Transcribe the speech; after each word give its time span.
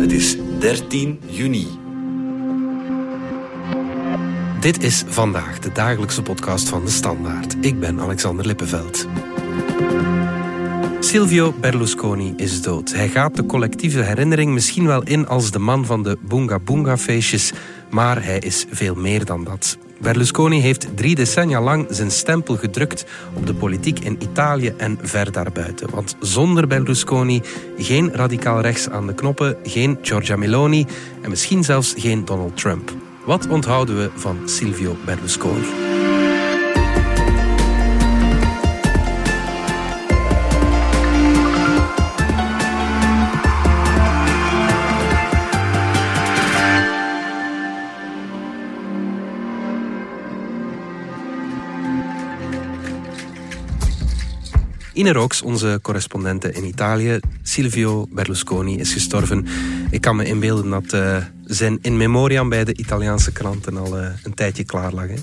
Het 0.00 0.12
is 0.12 0.36
13 0.58 1.20
juni. 1.26 1.66
Dit 4.60 4.82
is 4.82 5.04
vandaag 5.06 5.58
de 5.58 5.72
dagelijkse 5.72 6.22
podcast 6.22 6.68
van 6.68 6.84
de 6.84 6.90
Standaard. 6.90 7.56
Ik 7.60 7.80
ben 7.80 8.00
Alexander 8.00 8.46
Lippenveld. 8.46 9.06
Silvio 11.00 11.54
Berlusconi 11.60 12.32
is 12.36 12.62
dood. 12.62 12.92
Hij 12.92 13.08
gaat 13.08 13.36
de 13.36 13.46
collectieve 13.46 14.02
herinnering 14.02 14.52
misschien 14.52 14.86
wel 14.86 15.02
in 15.02 15.26
als 15.26 15.50
de 15.50 15.58
man 15.58 15.84
van 15.84 16.02
de 16.02 16.18
Boonga 16.20 16.58
Boonga 16.58 16.96
feestjes, 16.96 17.52
maar 17.90 18.24
hij 18.24 18.38
is 18.38 18.66
veel 18.70 18.94
meer 18.94 19.24
dan 19.24 19.44
dat. 19.44 19.78
Berlusconi 20.00 20.60
heeft 20.60 20.96
drie 20.96 21.14
decennia 21.14 21.60
lang 21.60 21.86
zijn 21.90 22.10
stempel 22.10 22.56
gedrukt 22.56 23.04
op 23.34 23.46
de 23.46 23.54
politiek 23.54 23.98
in 23.98 24.16
Italië 24.22 24.74
en 24.76 24.98
ver 25.02 25.32
daarbuiten. 25.32 25.90
Want 25.90 26.16
zonder 26.20 26.66
Berlusconi 26.66 27.42
geen 27.78 28.12
radicaal 28.12 28.60
rechts 28.60 28.88
aan 28.88 29.06
de 29.06 29.14
knoppen, 29.14 29.56
geen 29.62 29.98
Giorgia 30.02 30.36
Meloni 30.36 30.86
en 31.22 31.30
misschien 31.30 31.64
zelfs 31.64 31.94
geen 31.96 32.24
Donald 32.24 32.56
Trump. 32.56 32.92
Wat 33.24 33.48
onthouden 33.48 33.96
we 33.96 34.10
van 34.14 34.38
Silvio 34.44 34.96
Berlusconi? 35.04 35.89
Ine 54.92 55.12
Rooks, 55.12 55.42
onze 55.42 55.78
correspondente 55.82 56.52
in 56.52 56.64
Italië, 56.64 57.20
Silvio 57.42 58.06
Berlusconi, 58.10 58.78
is 58.78 58.92
gestorven. 58.92 59.46
Ik 59.90 60.00
kan 60.00 60.16
me 60.16 60.24
inbeelden 60.24 60.70
dat 60.70 60.92
uh, 60.92 61.16
zijn 61.44 61.78
in 61.82 61.96
memoriam 61.96 62.48
bij 62.48 62.64
de 62.64 62.76
Italiaanse 62.76 63.32
kranten 63.32 63.76
al 63.76 63.98
uh, 63.98 64.06
een 64.22 64.34
tijdje 64.34 64.64
klaar 64.64 64.92
lag. 64.92 65.06
Hè? 65.06 65.14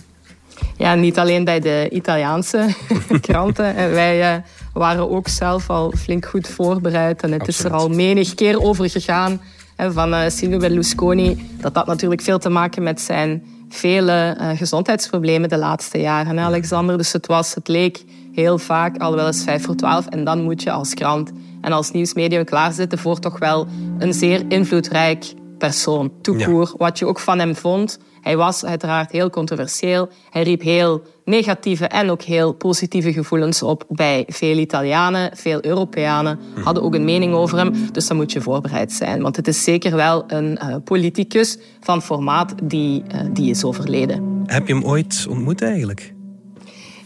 Ja, 0.77 0.95
niet 0.95 1.19
alleen 1.19 1.43
bij 1.43 1.59
de 1.59 1.89
Italiaanse 1.91 2.75
kranten. 3.21 3.75
Wij 3.75 4.35
uh, 4.35 4.41
waren 4.73 5.09
ook 5.09 5.27
zelf 5.27 5.69
al 5.69 5.93
flink 5.97 6.25
goed 6.25 6.47
voorbereid. 6.47 7.21
En 7.21 7.31
het 7.31 7.41
Absoluut. 7.41 7.59
is 7.59 7.63
er 7.63 7.71
al 7.71 7.89
menig 7.89 8.35
keer 8.35 8.61
over 8.61 8.89
gegaan 8.89 9.41
hè, 9.75 9.91
van 9.91 10.31
Silvio 10.31 10.57
Berlusconi. 10.57 11.49
Dat 11.61 11.75
had 11.75 11.87
natuurlijk 11.87 12.21
veel 12.21 12.39
te 12.39 12.49
maken 12.49 12.83
met 12.83 13.01
zijn 13.01 13.43
vele 13.69 14.37
gezondheidsproblemen 14.55 15.49
de 15.49 15.57
laatste 15.57 15.99
jaren, 15.99 16.37
hè, 16.37 16.43
Alexander. 16.43 16.97
Dus 16.97 17.11
het, 17.11 17.25
was, 17.25 17.55
het 17.55 17.67
leek 17.67 18.03
heel 18.41 18.57
vaak 18.57 18.97
al 18.97 19.15
wel 19.15 19.27
eens 19.27 19.43
vijf 19.43 19.63
voor 19.63 19.75
twaalf. 19.75 20.07
En 20.07 20.23
dan 20.23 20.43
moet 20.43 20.63
je 20.63 20.71
als 20.71 20.93
krant 20.93 21.31
en 21.61 21.71
als 21.71 21.91
nieuwsmedium 21.91 22.45
klaarzitten 22.45 22.99
voor 22.99 23.19
toch 23.19 23.39
wel 23.39 23.67
een 23.97 24.13
zeer 24.13 24.45
invloedrijk 24.47 25.33
persoon. 25.57 26.11
Toekoer, 26.21 26.73
wat 26.77 26.99
je 26.99 27.05
ook 27.05 27.19
van 27.19 27.39
hem 27.39 27.55
vond. 27.55 27.99
Hij 28.21 28.37
was 28.37 28.65
uiteraard 28.65 29.11
heel 29.11 29.29
controversieel. 29.29 30.09
Hij 30.29 30.43
riep 30.43 30.61
heel 30.61 31.01
negatieve 31.25 31.85
en 31.85 32.09
ook 32.09 32.21
heel 32.21 32.53
positieve 32.53 33.13
gevoelens 33.13 33.63
op 33.63 33.83
bij 33.89 34.23
veel 34.27 34.57
Italianen. 34.57 35.37
Veel 35.37 35.65
Europeanen 35.65 36.39
hadden 36.63 36.83
ook 36.83 36.95
een 36.95 37.05
mening 37.05 37.33
over 37.33 37.57
hem. 37.57 37.73
Dus 37.91 38.07
dan 38.07 38.17
moet 38.17 38.31
je 38.31 38.41
voorbereid 38.41 38.91
zijn. 38.91 39.21
Want 39.21 39.35
het 39.35 39.47
is 39.47 39.63
zeker 39.63 39.95
wel 39.95 40.23
een 40.27 40.59
uh, 40.63 40.75
politicus 40.83 41.57
van 41.79 42.01
formaat 42.01 42.53
die, 42.63 43.03
uh, 43.13 43.21
die 43.33 43.49
is 43.49 43.63
overleden. 43.63 44.43
Heb 44.45 44.67
je 44.67 44.73
hem 44.73 44.83
ooit 44.83 45.25
ontmoet 45.29 45.61
eigenlijk? 45.61 46.15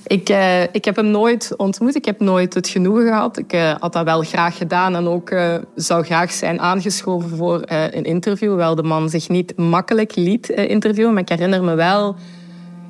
Ik, 0.07 0.29
uh, 0.29 0.63
ik 0.63 0.85
heb 0.85 0.95
hem 0.95 1.07
nooit 1.07 1.53
ontmoet. 1.57 1.95
Ik 1.95 2.05
heb 2.05 2.19
nooit 2.19 2.53
het 2.53 2.67
genoegen 2.67 3.07
gehad. 3.07 3.37
Ik 3.37 3.53
uh, 3.53 3.75
had 3.79 3.93
dat 3.93 4.03
wel 4.03 4.21
graag 4.21 4.57
gedaan 4.57 4.95
en 4.95 5.07
ook 5.07 5.29
uh, 5.29 5.55
zou 5.75 6.03
graag 6.03 6.31
zijn 6.31 6.59
aangeschoven 6.59 7.37
voor 7.37 7.61
een 7.65 8.03
interview. 8.03 8.49
Hoewel 8.49 8.75
de 8.75 8.83
man 8.83 9.09
zich 9.09 9.29
niet 9.29 9.57
makkelijk 9.57 10.15
liet 10.15 10.49
interviewen. 10.49 11.13
Maar 11.13 11.21
ik 11.21 11.29
herinner 11.29 11.63
me 11.63 11.75
wel 11.75 12.15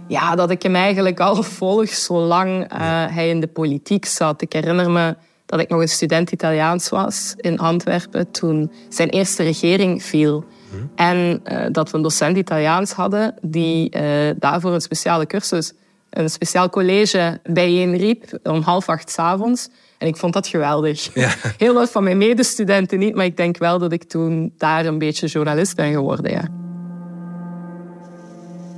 ja, 0.08 0.36
dat 0.36 0.50
ik 0.50 0.64
hem 0.64 0.76
eigenlijk 0.76 1.20
al 1.20 1.44
volg 1.60 1.90
zolang 1.90 2.66
hij 3.14 3.30
in 3.30 3.40
de 3.40 3.48
politiek 3.48 4.06
zat. 4.06 4.42
Ik 4.42 4.54
herinner 4.54 4.92
me 4.92 5.16
dat 5.46 5.60
ik 5.60 5.70
nog 5.70 5.82
een 5.82 5.88
student 5.88 6.32
Italiaans 6.32 6.90
was 6.90 7.34
in 7.38 7.60
Antwerpen 7.60 8.32
toen 8.32 8.72
zijn 8.90 9.10
eerste 9.10 9.44
regering 9.44 10.04
viel. 10.04 10.44
Hm. 10.70 10.76
En 10.96 11.42
dat 11.72 11.92
we 11.92 11.98
een 11.98 12.04
docent 12.04 12.38
Italiaans 12.38 12.92
hadden 12.92 13.36
die 13.42 13.90
daarvoor 14.40 14.74
een 14.74 14.82
speciale 14.82 15.26
cursus 15.26 15.74
een 16.12 16.30
speciaal 16.30 16.70
college 16.70 17.40
bijeenriep 17.44 18.40
om 18.44 18.62
half 18.62 18.90
acht 18.90 19.10
s 19.10 19.18
avonds. 19.18 19.70
En 19.98 20.08
ik 20.08 20.18
vond 20.18 20.34
dat 20.34 20.48
geweldig. 20.48 21.14
Ja. 21.14 21.34
Heel 21.58 21.74
wat 21.74 21.92
van 21.92 22.04
mijn 22.04 22.18
medestudenten 22.18 23.00
niet, 23.00 23.16
maar 23.16 23.26
ik 23.26 23.38
denk 23.38 23.58
wel 23.58 23.80
dat 23.80 23.92
ik 23.92 24.04
toen 24.04 24.54
daar 24.58 24.86
een 24.86 24.98
beetje 24.98 25.28
journalist 25.28 25.76
ben 25.76 25.92
geworden. 25.92 26.32
Ja. 26.32 26.48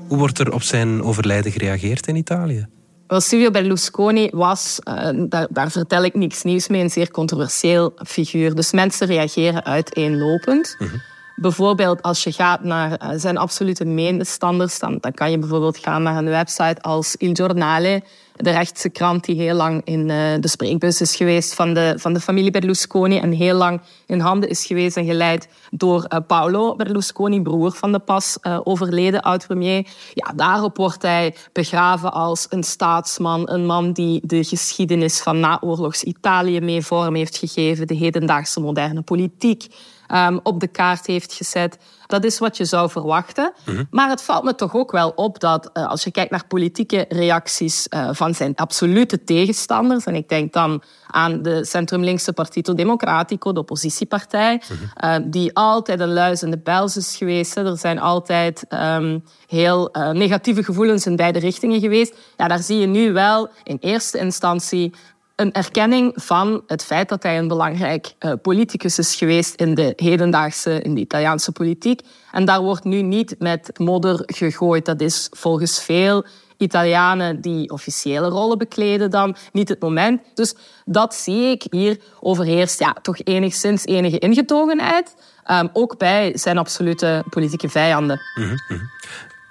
Hoe 0.07 0.17
wordt 0.17 0.39
er 0.39 0.53
op 0.53 0.61
zijn 0.61 1.03
overlijden 1.03 1.51
gereageerd 1.51 2.07
in 2.07 2.16
Italië? 2.16 2.67
Wel, 3.07 3.21
Silvio 3.21 3.51
Berlusconi 3.51 4.29
was, 4.31 4.79
uh, 4.88 5.09
daar, 5.29 5.47
daar, 5.50 5.71
vertel 5.71 6.03
ik 6.03 6.13
niks 6.13 6.44
nieuws 6.44 6.67
mee, 6.67 6.81
een 6.81 6.89
zeer 6.89 7.11
controversieel 7.11 7.94
figuur. 8.05 8.55
Dus 8.55 8.71
mensen 8.71 9.07
reageren 9.07 9.65
uiteenlopend. 9.65 10.75
Mm 10.79 11.11
Bijvoorbeeld 11.35 12.01
als 12.01 12.23
je 12.23 12.31
gaat 12.31 12.63
naar 12.63 12.95
eh, 12.95 13.09
zijn 13.16 13.38
absolute 13.38 13.85
medestanders, 13.85 14.79
dan, 14.79 14.99
kan 15.13 15.31
je 15.31 15.38
bijvoorbeeld 15.39 15.77
gaan 15.77 16.03
naar 16.03 16.17
een 16.17 16.29
website 16.29 16.81
als 16.81 17.16
Il 17.16 17.33
Giornale, 17.33 18.03
de 18.35 18.51
rechtse 18.51 18.89
krant 18.89 19.25
die 19.25 19.35
heel 19.35 19.55
lang 19.55 19.81
in 19.83 19.99
uh, 20.09 20.33
de 20.39 20.47
spreekbus 20.47 21.01
is 21.01 21.16
geweest 21.16 21.53
van 21.53 21.73
de, 21.73 21.94
van 21.97 22.13
de 22.13 22.19
familie 22.19 22.51
Berlusconi 22.51 23.17
en 23.17 23.31
heel 23.31 23.55
lang 23.55 23.81
in 24.05 24.19
handen 24.19 24.49
is 24.49 24.66
geweest 24.66 24.97
en 24.97 25.05
geleid 25.05 25.47
door 25.71 26.05
uh, 26.09 26.19
Paolo 26.27 26.75
Berlusconi, 26.75 27.41
broer 27.41 27.71
van 27.71 27.91
de 27.91 28.00
pas 28.00 28.38
overleden 28.63 29.21
oud-premier. 29.21 29.88
Ja, 30.13 30.33
daarop 30.35 30.77
wordt 30.77 31.01
hij 31.01 31.35
begraven 31.51 32.13
als 32.13 32.47
een 32.50 32.63
staatsman, 32.63 33.50
een 33.50 33.65
man 33.65 33.91
die 33.91 34.21
de 34.23 34.44
geschiedenis 34.44 35.21
van 35.21 35.39
naoorlogs 35.39 36.03
Italië 36.03 36.61
mee 36.61 36.81
vorm 36.81 37.15
heeft 37.15 37.38
gegeven, 37.38 37.88
de 37.88 37.95
hedendaagse 37.95 38.59
moderne 38.59 39.01
politiek 39.01 39.67
um, 40.08 40.40
op 40.44 40.59
de 40.59 40.68
kaart 40.68 41.06
heeft 41.06 41.34
gezet. 41.34 41.78
Dat 42.08 42.24
is 42.24 42.40
wat 42.40 42.58
je 42.58 42.66
zou 42.66 42.90
verwachten. 42.90 43.53
Mhm. 43.66 43.84
Maar 43.90 44.09
het 44.09 44.22
valt 44.22 44.44
me 44.44 44.56
toch 44.56 44.75
ook 44.75 44.91
wel 44.91 45.09
op 45.09 45.40
dat 45.40 45.69
uh, 45.74 45.88
als 45.88 46.03
je 46.03 46.12
kijkt 46.12 46.31
naar 46.31 46.47
politieke 46.47 47.06
reacties 47.09 47.88
uh, 47.90 48.09
van 48.12 48.34
zijn 48.34 48.56
absolute 48.56 49.24
tegenstanders, 49.24 50.06
en 50.06 50.16
ik 50.16 50.30
denk 50.30 50.53
dan 50.53 50.84
aan 51.08 51.42
de 51.42 51.66
centrum-linkse 51.66 52.34
Partito 52.34 52.74
Democratico, 52.74 53.53
de 53.53 53.59
oppositiepartij, 53.59 54.62
mm 54.69 54.81
uh, 55.03 55.16
die 55.25 55.56
altijd 55.56 56.00
een 56.00 56.13
luizende 56.13 56.58
bels 56.58 56.97
is 56.97 57.16
geweest. 57.16 57.58
Er 57.58 57.78
zijn 57.78 58.00
altijd 58.00 58.66
um, 58.69 59.24
heel 59.47 59.90
negatieve 60.13 60.63
gevoelens 60.63 61.06
in 61.06 61.16
beide 61.16 61.40
richtingen 61.40 61.80
geweest. 61.80 62.16
Ja, 62.38 62.47
daar 62.47 62.59
zie 62.59 62.80
je 62.80 62.88
nu 62.88 63.13
wel 63.13 63.50
in 63.63 63.78
eerste 63.80 64.18
instantie 64.18 64.94
een 65.35 65.51
erkenning 65.51 66.11
van 66.16 66.63
het 66.67 66.83
feit 66.83 67.09
dat 67.09 67.23
hij 67.23 67.38
een 67.38 67.47
belangrijk 67.47 68.13
uh, 68.19 68.33
politicus 68.41 68.99
is 68.99 69.16
geweest 69.16 69.55
in 69.55 69.75
de 69.75 69.94
hedendaagse, 69.95 70.81
in 70.81 70.94
de 70.94 71.01
Italiaanse 71.01 71.51
politiek. 71.51 72.01
En 72.31 72.45
daar 72.45 72.61
wordt 72.61 72.83
nu 72.83 73.01
niet 73.01 73.35
met 73.39 73.71
modder 73.79 74.23
gegooid. 74.25 74.85
Dat 74.85 75.01
is 75.01 75.27
volgens 75.31 75.83
veel 75.83 76.25
Italianen 76.57 77.41
die 77.41 77.69
officiële 77.69 78.27
rollen 78.27 78.57
bekleden 78.57 79.11
dan 79.11 79.35
niet 79.51 79.69
het 79.69 79.81
moment. 79.81 80.21
Dus 80.33 80.55
dat 80.85 81.16
zie 81.16 81.51
ik 81.51 81.63
hier 81.69 82.00
overheerst 82.19 82.79
ja, 82.79 82.95
toch 83.01 83.17
enigszins 83.23 83.85
enige 83.85 84.19
ingetogenheid. 84.19 85.15
Um, 85.51 85.69
ook 85.73 85.97
bij 85.97 86.38
zijn 86.38 86.57
absolute 86.57 87.23
politieke 87.29 87.69
vijanden. 87.69 88.21
Mm 88.35 88.57
-hmm. 88.67 88.89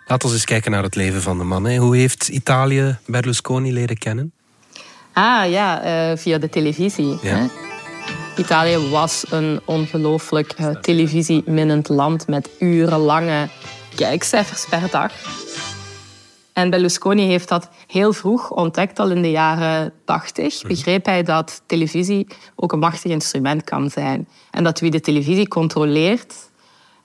Laten 0.06 0.28
we 0.28 0.34
eens 0.34 0.44
kijken 0.44 0.70
naar 0.70 0.82
het 0.82 0.94
leven 0.94 1.22
van 1.22 1.38
de 1.38 1.44
man. 1.44 1.64
Hè. 1.64 1.76
Hoe 1.76 1.96
heeft 1.96 2.28
Italië 2.28 2.98
Berlusconi 3.06 3.72
leren 3.72 3.98
kennen? 3.98 4.32
Ah 5.12 5.50
ja, 5.50 5.84
uh, 6.10 6.16
via 6.16 6.38
de 6.38 6.48
televisie. 6.48 7.18
Ja. 7.22 7.36
Hè? 7.36 7.46
Italië 8.36 8.88
was 8.90 9.24
een 9.30 9.60
ongelooflijk 9.64 10.54
uh, 10.60 10.66
televisieminnend 10.68 11.88
land 11.88 12.26
met 12.26 12.50
urenlange 12.58 13.48
kijkcijfers 13.94 14.66
per 14.66 14.88
dag. 14.90 15.12
En 16.52 16.70
Berlusconi 16.70 17.26
heeft 17.26 17.48
dat 17.48 17.68
heel 17.86 18.12
vroeg 18.12 18.50
ontdekt, 18.50 18.98
al 18.98 19.10
in 19.10 19.22
de 19.22 19.30
jaren 19.30 19.92
80. 20.04 20.58
Mhm. 20.58 20.68
Begreep 20.68 21.06
hij 21.06 21.22
dat 21.22 21.62
televisie 21.66 22.26
ook 22.56 22.72
een 22.72 22.78
machtig 22.78 23.10
instrument 23.10 23.64
kan 23.64 23.90
zijn. 23.90 24.28
En 24.50 24.64
dat 24.64 24.80
wie 24.80 24.90
de 24.90 25.00
televisie 25.00 25.48
controleert, 25.48 26.34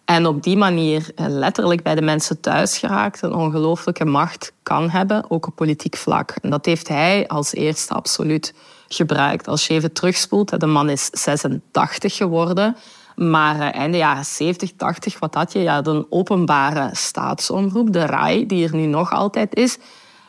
en 0.07 0.25
op 0.25 0.44
die 0.44 0.57
manier 0.57 1.12
eh, 1.15 1.25
letterlijk 1.27 1.83
bij 1.83 1.95
de 1.95 2.01
mensen 2.01 2.39
thuis 2.39 2.77
geraakt, 2.77 3.21
een 3.21 3.33
ongelooflijke 3.33 4.06
macht 4.06 4.54
kan 4.63 4.89
hebben, 4.89 5.31
ook 5.31 5.48
op 5.48 5.56
politiek 5.56 5.98
vlak. 5.98 6.36
En 6.42 6.50
dat 6.50 6.65
heeft 6.65 6.88
hij 6.88 7.27
als 7.27 7.54
eerste 7.54 7.94
absoluut 7.94 8.54
gebruikt. 8.88 9.48
Als 9.48 9.68
je 9.68 9.74
even 9.74 9.94
terugspoelt, 9.94 10.59
de 10.59 10.65
man 10.65 10.89
is 10.89 11.09
86 11.12 12.15
geworden, 12.15 12.75
maar 13.15 13.59
eh, 13.59 13.80
einde 13.80 13.98
jaren 13.98 14.25
70, 14.25 14.71
80, 14.77 15.19
wat 15.19 15.33
had 15.33 15.54
je? 15.54 15.59
Ja, 15.59 15.86
een 15.86 16.06
openbare 16.09 16.89
staatsomroep, 16.94 17.94
de 17.94 18.06
RAI, 18.06 18.45
die 18.45 18.68
er 18.68 18.75
nu 18.75 18.86
nog 18.86 19.12
altijd 19.12 19.56
is. 19.56 19.77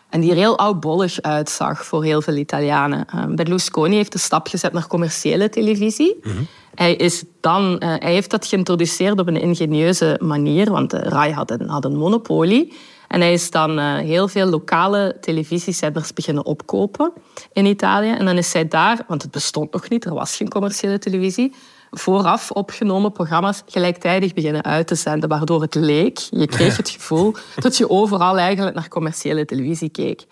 En 0.09 0.21
die 0.21 0.31
er 0.31 0.37
heel 0.37 0.59
oudbollig 0.59 1.23
uitzag 1.23 1.85
voor 1.85 2.05
heel 2.05 2.23
veel 2.23 2.37
Italianen. 2.37 3.07
Uh, 3.15 3.25
Berlusconi 3.27 3.97
heeft 3.97 4.13
de 4.13 4.19
stap 4.19 4.47
gezet 4.47 4.73
naar 4.73 4.87
commerciële 4.87 5.49
televisie. 5.49 6.19
Mhm. 6.23 6.37
Hij, 6.75 6.95
is 6.95 7.25
dan, 7.41 7.73
uh, 7.73 7.79
hij 7.79 8.13
heeft 8.13 8.31
dat 8.31 8.47
geïntroduceerd 8.47 9.19
op 9.19 9.27
een 9.27 9.41
ingenieuze 9.41 10.21
manier, 10.23 10.71
want 10.71 10.91
de 10.91 10.99
RAI 10.99 11.33
had 11.33 11.51
een, 11.51 11.69
had 11.69 11.85
een 11.85 11.97
monopolie. 11.97 12.73
En 13.09 13.21
hij 13.21 13.33
is 13.33 13.51
dan 13.51 13.79
uh, 13.79 13.97
heel 13.97 14.29
veel 14.29 14.47
lokale 14.47 15.17
televisiezenders 15.21 16.13
beginnen 16.13 16.45
opkopen 16.45 17.13
in 17.53 17.67
Italië. 17.67 18.11
En 18.11 18.25
dan 18.25 18.37
is 18.37 18.53
hij 18.53 18.69
daar, 18.69 19.05
want 19.07 19.23
het 19.23 19.31
bestond 19.31 19.73
nog 19.73 19.89
niet, 19.89 20.05
er 20.05 20.15
was 20.15 20.37
geen 20.37 20.49
commerciële 20.49 20.99
televisie, 20.99 21.55
vooraf 21.91 22.51
opgenomen 22.51 23.13
programma's 23.13 23.63
gelijktijdig 23.67 24.35
beginnen 24.35 24.65
uit 24.65 24.87
te 24.87 24.95
zenden, 24.95 25.29
waardoor 25.29 25.63
het 25.63 25.75
leek, 25.75 26.19
je 26.19 26.47
kreeg 26.47 26.77
het 26.77 26.91
gevoel 26.91 27.35
dat 27.57 27.77
je 27.77 27.91
overal 27.91 28.39
eigenlijk 28.39 28.77
naar 28.77 28.89
commerciële 28.89 29.45
televisie 29.45 29.89
keek 29.91 30.27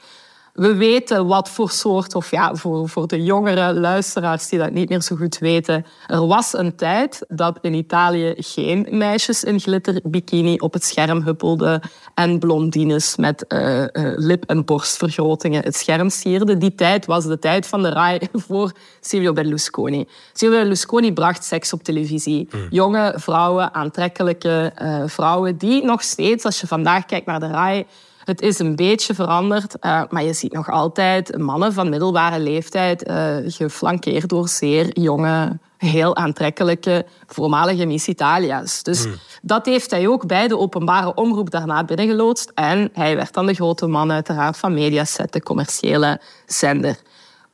we 0.56 0.74
weten 0.74 1.26
wat 1.26 1.48
voor 1.48 1.70
soort, 1.70 2.14
of 2.14 2.30
ja, 2.30 2.54
voor, 2.54 2.88
voor 2.88 3.06
de 3.06 3.22
jongere 3.22 3.74
luisteraars 3.74 4.48
die 4.48 4.58
dat 4.58 4.70
niet 4.70 4.88
meer 4.88 5.02
zo 5.02 5.16
goed 5.16 5.38
weten. 5.38 5.86
Er 6.06 6.26
was 6.26 6.58
een 6.58 6.76
tijd 6.76 7.24
dat 7.28 7.58
in 7.60 7.74
Italië 7.74 8.34
geen 8.36 8.86
meisjes 8.90 9.44
in 9.44 9.60
glitterbikini 9.60 10.58
op 10.58 10.72
het 10.72 10.84
scherm 10.84 11.22
huppelden 11.22 11.80
en 12.14 12.38
blondines 12.38 13.16
met 13.16 13.44
uh, 13.48 13.80
uh, 13.80 13.86
lip- 14.16 14.44
en 14.44 14.64
borstvergrotingen 14.64 15.62
het 15.62 15.76
scherm 15.76 16.10
sierden. 16.10 16.58
Die 16.58 16.74
tijd 16.74 17.06
was 17.06 17.24
de 17.26 17.38
tijd 17.38 17.66
van 17.66 17.82
de 17.82 17.88
RAI 17.88 18.18
voor 18.46 18.72
Silvio 19.00 19.32
Berlusconi. 19.32 20.08
Silvio 20.32 20.58
Berlusconi 20.58 21.12
bracht 21.12 21.44
seks 21.44 21.72
op 21.72 21.82
televisie. 21.82 22.48
Hmm. 22.50 22.66
Jonge 22.70 23.14
vrouwen, 23.16 23.74
aantrekkelijke 23.74 24.72
uh, 24.82 25.02
vrouwen, 25.06 25.56
die 25.56 25.84
nog 25.84 26.02
steeds, 26.02 26.44
als 26.44 26.60
je 26.60 26.66
vandaag 26.66 27.06
kijkt 27.06 27.26
naar 27.26 27.40
de 27.40 27.46
RAI, 27.46 27.86
het 28.26 28.40
is 28.40 28.58
een 28.58 28.76
beetje 28.76 29.14
veranderd, 29.14 29.76
uh, 29.80 30.02
maar 30.08 30.22
je 30.22 30.32
ziet 30.32 30.52
nog 30.52 30.70
altijd 30.70 31.38
mannen 31.38 31.72
van 31.72 31.88
middelbare 31.88 32.40
leeftijd 32.40 33.08
uh, 33.08 33.36
geflankeerd 33.46 34.28
door 34.28 34.48
zeer 34.48 34.98
jonge, 35.00 35.58
heel 35.76 36.16
aantrekkelijke 36.16 37.06
voormalige 37.26 37.86
Miss 37.86 38.08
Italia's. 38.08 38.82
Dus 38.82 39.04
hmm. 39.04 39.14
dat 39.42 39.66
heeft 39.66 39.90
hij 39.90 40.08
ook 40.08 40.26
bij 40.26 40.48
de 40.48 40.58
openbare 40.58 41.14
omroep 41.14 41.50
daarna 41.50 41.84
binnengeloodst. 41.84 42.50
En 42.54 42.90
hij 42.92 43.16
werd 43.16 43.34
dan 43.34 43.46
de 43.46 43.54
grote 43.54 43.86
man 43.86 44.12
uiteraard 44.12 44.56
van 44.56 44.74
Mediaset, 44.74 45.32
de 45.32 45.42
commerciële 45.42 46.20
zender 46.46 46.96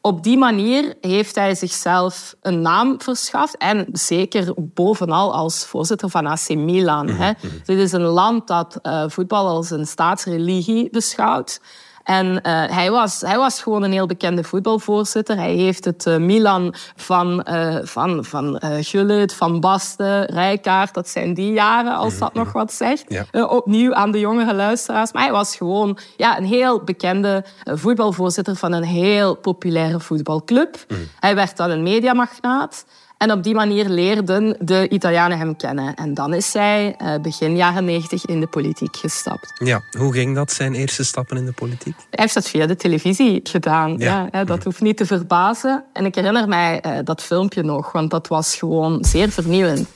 op 0.03 0.23
die 0.23 0.39
manier 0.39 0.95
heeft 1.01 1.35
hij 1.35 1.55
zichzelf 1.55 2.35
een 2.41 2.61
naam 2.61 3.01
verschaft. 3.01 3.57
En 3.57 3.87
zeker 3.93 4.55
bovenal 4.57 5.35
als 5.35 5.65
voorzitter 5.65 6.11
van 6.11 6.27
AC 6.27 6.49
Milan. 6.49 7.09
Hè. 7.09 7.31
Mhm, 7.31 7.47
mhm. 7.47 7.57
Dit 7.65 7.79
is 7.79 7.93
een 7.93 8.03
land 8.03 8.47
dat 8.47 8.79
uh, 8.83 9.05
voetbal 9.09 9.49
als 9.49 9.71
een 9.71 9.87
staatsreligie 9.87 10.91
beschouwt. 10.91 11.61
En 12.05 12.27
uh, 12.27 12.41
hij, 12.71 12.91
was, 12.91 13.21
hij 13.21 13.37
was 13.37 13.63
gewoon 13.63 13.83
een 13.83 13.93
heel 13.93 14.07
bekende 14.07 14.45
voetbalvoorzitter. 14.45 15.37
Hij 15.37 15.55
heeft 15.55 15.85
het 15.85 16.07
uh, 16.07 16.17
Milan 16.17 16.75
van, 16.97 17.47
uh, 17.51 17.77
van, 17.83 18.25
van 18.25 18.61
Gullit, 18.63 19.35
Van 19.35 19.61
Basten, 19.61 20.25
Rijkaard, 20.25 20.95
dat 20.95 21.09
zijn 21.09 21.35
die 21.35 21.53
jaren, 21.53 21.95
als 21.95 22.19
dat 22.19 22.35
nog 22.35 22.53
wat 22.53 22.73
zegt. 22.73 23.05
Ja. 23.09 23.45
opnieuw 23.45 23.95
aan 23.95 24.11
de 24.11 24.19
jongere 24.19 24.55
luisteraars. 24.55 25.13
Maar 25.13 25.23
hij 25.23 25.33
was 25.33 25.57
gewoon 25.57 25.99
ja, 26.17 26.39
een 26.39 26.45
heel 26.45 26.85
bekende 26.85 27.45
voetbalvoorzitter 27.65 28.57
van 28.57 28.73
een 28.73 28.85
heel 28.85 29.37
populaire 29.37 30.01
voetbalclub. 30.01 30.85
Mm. 30.89 30.97
Hij 31.21 31.35
werd 31.35 31.57
dan 31.57 31.71
een 31.71 31.83
mediamagnaat. 31.83 32.85
En 33.23 33.33
op 33.33 33.43
die 33.43 33.55
manier 33.55 33.89
leerden 33.89 34.57
de 34.59 34.89
Italianen 34.89 35.39
hem 35.39 35.57
kennen. 35.57 35.95
En 35.95 36.15
dan 36.15 36.35
is 36.35 36.53
hij 36.53 36.97
uh, 37.03 37.15
begin 37.21 37.57
jaren 37.57 37.85
90 37.85 38.27
in 38.27 38.41
de 38.41 38.47
politiek 38.47 38.97
gestapt. 38.97 39.53
Ja, 39.65 39.83
hoe 39.99 40.13
ging 40.13 40.35
dat, 40.35 40.53
zijn 40.53 40.75
eerste 40.75 41.05
stappen 41.05 41.37
in 41.37 41.45
de 41.45 41.53
politiek? 41.53 41.95
Hij 41.97 42.07
heeft 42.11 42.35
dat 42.35 42.49
via 42.49 42.67
de 42.67 42.77
televisie 42.77 43.41
gedaan. 43.43 43.95
Ja. 43.99 44.29
ja 44.33 44.45
dat 44.45 44.65
hoeft 44.65 44.81
niet 44.81 44.97
te 44.97 45.07
verbazen. 45.07 45.85
En 45.93 46.05
ik 46.05 46.15
herinner 46.15 46.49
mij 46.49 46.83
uh, 46.87 46.99
dat 47.05 47.23
filmpje 47.23 47.63
nog, 47.63 47.93
want 47.93 48.11
dat 48.11 48.29
was 48.29 48.57
gewoon 48.57 49.05
zeer 49.05 49.31
vernieuwend. 49.31 49.89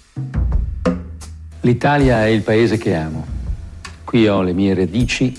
L'Italia 1.60 2.18
è 2.18 2.26
il 2.26 2.42
paese 2.42 2.78
che 2.78 2.96
amo. 2.96 3.24
Qui 4.04 4.28
ho 4.28 4.42
le 4.42 4.52
mie 4.52 4.74
radici, 4.74 5.36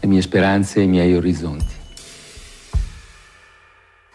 le 0.00 0.08
mie 0.08 0.20
speranze 0.20 0.80
e 0.80 0.82
i 0.82 0.86
miei 0.86 1.16
orizzonti. 1.16 1.75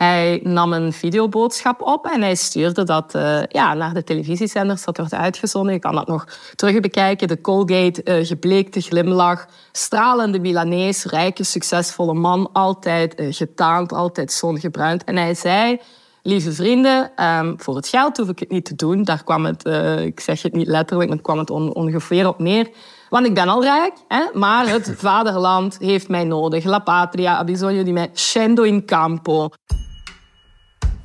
Hij 0.02 0.40
nam 0.44 0.74
een 0.74 0.94
videoboodschap 0.94 1.82
op 1.82 2.06
en 2.06 2.22
hij 2.22 2.36
stuurde 2.36 2.84
dat 2.84 3.16
uh, 3.16 3.44
ja, 3.48 3.74
naar 3.74 3.94
de 3.94 4.04
televisiezenders. 4.04 4.84
Dat 4.84 4.98
wordt 4.98 5.14
uitgezonden. 5.14 5.74
Je 5.74 5.80
kan 5.80 5.96
dat 5.96 6.08
nog 6.08 6.28
terug 6.56 6.80
bekijken. 6.80 7.28
De 7.28 7.42
Colgate, 7.42 8.02
uh, 8.04 8.26
gebleekte 8.26 8.82
glimlach, 8.82 9.46
stralende 9.72 10.40
Milanees, 10.40 11.06
rijke, 11.06 11.44
succesvolle 11.44 12.14
man. 12.14 12.50
Altijd 12.54 13.20
uh, 13.20 13.34
getaand, 13.34 13.94
altijd 13.94 14.32
zongebruind. 14.32 15.04
En 15.04 15.16
hij 15.16 15.34
zei... 15.34 15.80
Lieve 16.24 16.52
vrienden, 16.52 17.12
um, 17.24 17.54
voor 17.58 17.76
het 17.76 17.88
geld 17.88 18.18
hoef 18.18 18.30
ik 18.30 18.40
het 18.40 18.50
niet 18.50 18.66
te 18.66 18.76
doen. 18.76 19.04
Daar 19.04 19.24
kwam 19.24 19.46
het, 19.46 19.66
ik 20.02 20.20
zeg 20.20 20.42
het 20.42 20.54
niet 20.54 20.68
letterlijk, 20.68 21.10
maar 21.10 21.22
kwam 21.22 21.38
het 21.38 21.50
on 21.50 21.74
ongeveer 21.74 22.28
op 22.28 22.40
neer. 22.40 22.70
Want 23.10 23.26
ik 23.26 23.34
ben 23.34 23.48
al 23.48 23.64
rijk, 23.64 23.94
hè? 24.08 24.24
maar 24.34 24.68
het 24.68 24.94
vaderland 24.98 25.78
heeft 25.80 26.08
mij 26.08 26.24
nodig. 26.24 26.64
La 26.64 26.80
patria 26.80 27.36
ha 27.36 27.44
bisogno 27.44 27.84
di 27.84 27.92
me. 27.92 28.10
Scendo 28.14 28.64
in 28.64 28.86
campo 28.86 29.50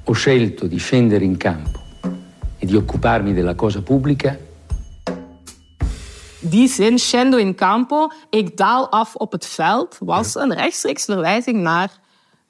ho 0.09 0.13
scelto 0.13 0.69
di 0.69 0.79
scendere 0.79 1.25
in 1.25 1.37
campo 1.37 1.81
e 2.59 2.67
di 2.67 2.77
occuparmi 2.77 3.35
della 3.35 3.55
cosa 3.55 3.83
pubblica. 3.83 4.39
Die 6.39 6.69
zin, 6.69 6.99
scendo 6.99 7.39
in 7.39 7.55
campo, 7.55 8.11
ik 8.31 8.57
daal 8.57 8.89
af 8.91 9.15
op 9.15 9.33
het 9.33 9.47
veld, 9.47 9.99
was 10.01 10.35
een 10.35 10.55
rechtstreeks 10.55 11.05
verwijzing 11.05 11.61
naar 11.61 11.91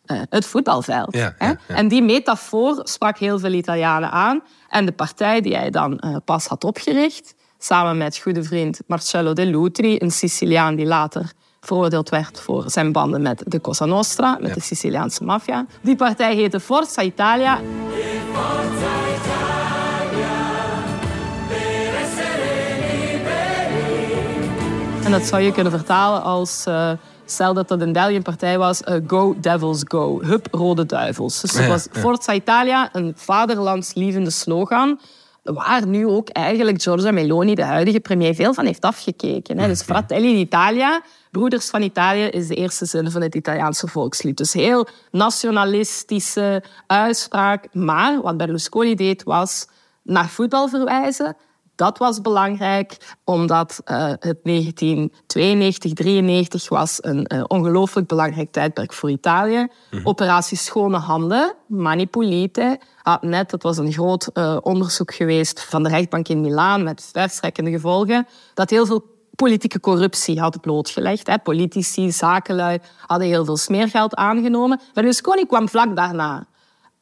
uh, 0.06 0.23
het 0.29 0.47
voetbalveld. 0.47 1.14
Ja, 1.14 1.35
ja, 1.38 1.47
ja. 1.69 1.75
En 1.75 1.88
die 1.88 2.03
metafoor 2.03 2.81
sprak 2.82 3.19
heel 3.19 3.38
veel 3.38 3.53
Italianen 3.53 4.11
aan. 4.11 4.43
En 4.69 4.87
de 4.87 4.93
partij 4.93 5.41
die 5.41 5.56
hij 5.56 5.70
dan 5.70 6.00
uh, 6.05 6.17
pas 6.25 6.47
had 6.47 6.64
opgericht, 6.64 7.35
samen 7.59 7.97
met 7.97 8.19
goede 8.19 8.43
vriend 8.43 8.81
Marcello 8.87 9.32
De 9.32 9.47
Lutri, 9.47 9.97
een 9.99 10.11
Siciliaan 10.11 10.75
die 10.75 10.87
later 10.87 11.32
veroordeeld 11.67 12.09
werd 12.09 12.41
voor 12.41 12.65
zijn 12.67 12.93
banden 12.93 13.23
met 13.23 13.43
de 13.47 13.61
Cosa 13.61 13.85
Nostra, 13.85 14.39
met 14.41 14.55
de 14.55 14.61
Siciliaanse 14.61 15.25
maffia. 15.25 15.67
Die 15.81 15.97
partij 15.97 16.35
heette 16.35 16.61
Forza 16.61 17.03
Italia. 17.03 17.59
En 25.05 25.11
dat 25.13 25.23
zou 25.23 25.43
je 25.43 25.53
kunnen 25.53 25.73
vertalen 25.73 26.23
als... 26.23 26.65
Uh, 26.69 26.91
stel 27.25 27.55
dat 27.55 27.69
dat 27.69 27.81
in 27.81 27.93
België 27.93 28.17
een 28.17 28.23
partij 28.23 28.59
was, 28.59 28.83
uh, 28.83 28.97
Go 29.07 29.37
Devils 29.41 29.83
Go. 29.89 30.21
Hup, 30.23 30.49
Rode 30.51 30.87
Duivels. 30.87 31.41
Dus 31.41 31.53
dat 31.53 31.67
was 31.67 31.87
Forza 31.91 32.33
Italia, 32.33 32.89
een 32.93 33.12
vaderlandslievende 33.17 34.31
slogan 34.31 34.99
waar 35.55 35.87
nu 35.87 36.07
ook 36.07 36.29
eigenlijk 36.29 36.83
Giorgia 36.83 37.11
Meloni, 37.11 37.55
de 37.55 37.65
huidige 37.65 38.01
premier, 38.01 38.35
veel 38.35 38.55
van 38.55 38.67
heeft 38.67 38.85
afgekeken. 38.85 39.59
Hè. 39.59 39.67
Dus 39.67 39.83
Fratelli 39.83 40.35
d'Italia, 40.35 41.03
Broeders 41.31 41.71
van 41.71 41.83
Italië, 41.83 42.23
is 42.25 42.47
de 42.47 42.55
eerste 42.55 42.85
zin 42.85 43.11
van 43.11 43.23
het 43.23 43.35
Italiaanse 43.35 43.88
volkslied. 43.88 44.37
Dus 44.37 44.53
heel 44.53 44.87
nationalistische 45.11 46.62
uitspraak. 46.87 47.75
Maar 47.75 48.21
wat 48.23 48.37
Berlusconi 48.37 48.95
deed, 48.95 49.23
was 49.23 49.67
naar 50.03 50.29
voetbal 50.29 50.69
verwijzen 50.69 51.37
dat 51.76 51.99
was 51.99 52.21
belangrijk, 52.21 53.16
omdat 53.25 53.80
uh, 53.85 53.97
het 54.06 54.38
1992, 54.42 55.92
93 55.92 56.68
was 56.68 56.99
een 57.00 57.30
uh, 57.35 57.45
ongelooflijk 57.47 58.06
belangrijk 58.06 58.52
tijdperk 58.52 58.92
voor 58.92 59.11
Italië. 59.11 59.66
Mhm. 59.90 60.06
Operatie 60.06 60.56
Schone 60.56 60.97
Handen, 60.97 61.54
Manipulite, 61.66 62.80
had 63.02 63.23
net, 63.23 63.50
dat 63.50 63.62
was 63.62 63.78
een 63.78 63.92
groot 63.92 64.30
uh, 64.35 64.56
onderzoek 64.61 65.14
geweest 65.14 65.64
van 65.64 65.83
de 65.83 65.88
rechtbank 65.88 66.28
in 66.28 66.40
Milaan 66.40 66.83
met 66.83 67.09
verstrekkende 67.12 67.71
gevolgen, 67.71 68.26
dat 68.54 68.71
heel 68.71 68.87
veel 68.87 69.14
politieke 69.35 69.80
corruptie 69.80 70.40
had 70.40 70.61
blootgelegd. 70.61 71.26
Hè. 71.26 71.38
Politici, 71.38 72.12
zakenlui 72.12 72.78
hadden 73.06 73.28
heel 73.28 73.45
veel 73.45 73.56
smeergeld 73.56 74.14
aangenomen. 74.14 74.80
Berlusconi 74.92 75.47
kwam 75.47 75.68
vlak 75.68 75.97
daarna 75.97 76.47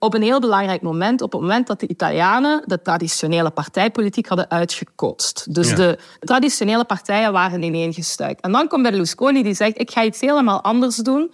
op 0.05 0.15
een 0.15 0.23
heel 0.23 0.41
belangrijk 0.41 0.83
moment, 0.83 1.23
op 1.23 1.33
het 1.33 1.41
moment 1.41 1.67
dat 1.67 1.81
de 1.81 1.89
Italianen 1.89 2.63
de 2.67 2.83
traditionele 2.83 3.51
partijpolitiek 3.51 4.27
hadden 4.27 4.51
uitgekotst. 4.51 5.55
Dus 5.55 5.75
de 5.75 5.99
traditionele 6.21 6.85
partijen 6.85 7.33
waren 7.33 7.63
ineengestuikt. 7.63 8.41
En 8.41 8.53
dan 8.53 8.69
komt 8.69 8.83
Berlusconi 8.83 9.43
die 9.43 9.55
zegt, 9.55 9.81
ik 9.81 9.91
ga 9.91 10.05
iets 10.05 10.21
helemaal 10.21 10.63
anders 10.63 10.97
doen. 10.97 11.33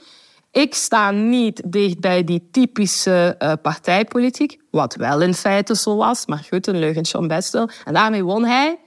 Ik 0.53 0.75
sta 0.75 1.11
niet 1.11 1.63
dicht 1.65 2.01
bij 2.01 2.25
die 2.25 2.49
typische 2.51 3.37
uh, 3.39 3.53
partijpolitiek, 3.63 4.61
wat 4.71 4.95
wel 4.95 5.21
in 5.21 5.35
feite 5.35 5.77
zo 5.77 5.97
was, 5.97 6.27
maar 6.27 6.47
goed, 6.51 6.67
een 6.67 6.79
leugentje 6.79 7.19
om 7.19 7.29
best 7.29 7.53
wel. 7.53 7.69
En 7.85 7.95
daarmee 7.95 8.25
won 8.25 8.45
hij, 8.45 8.79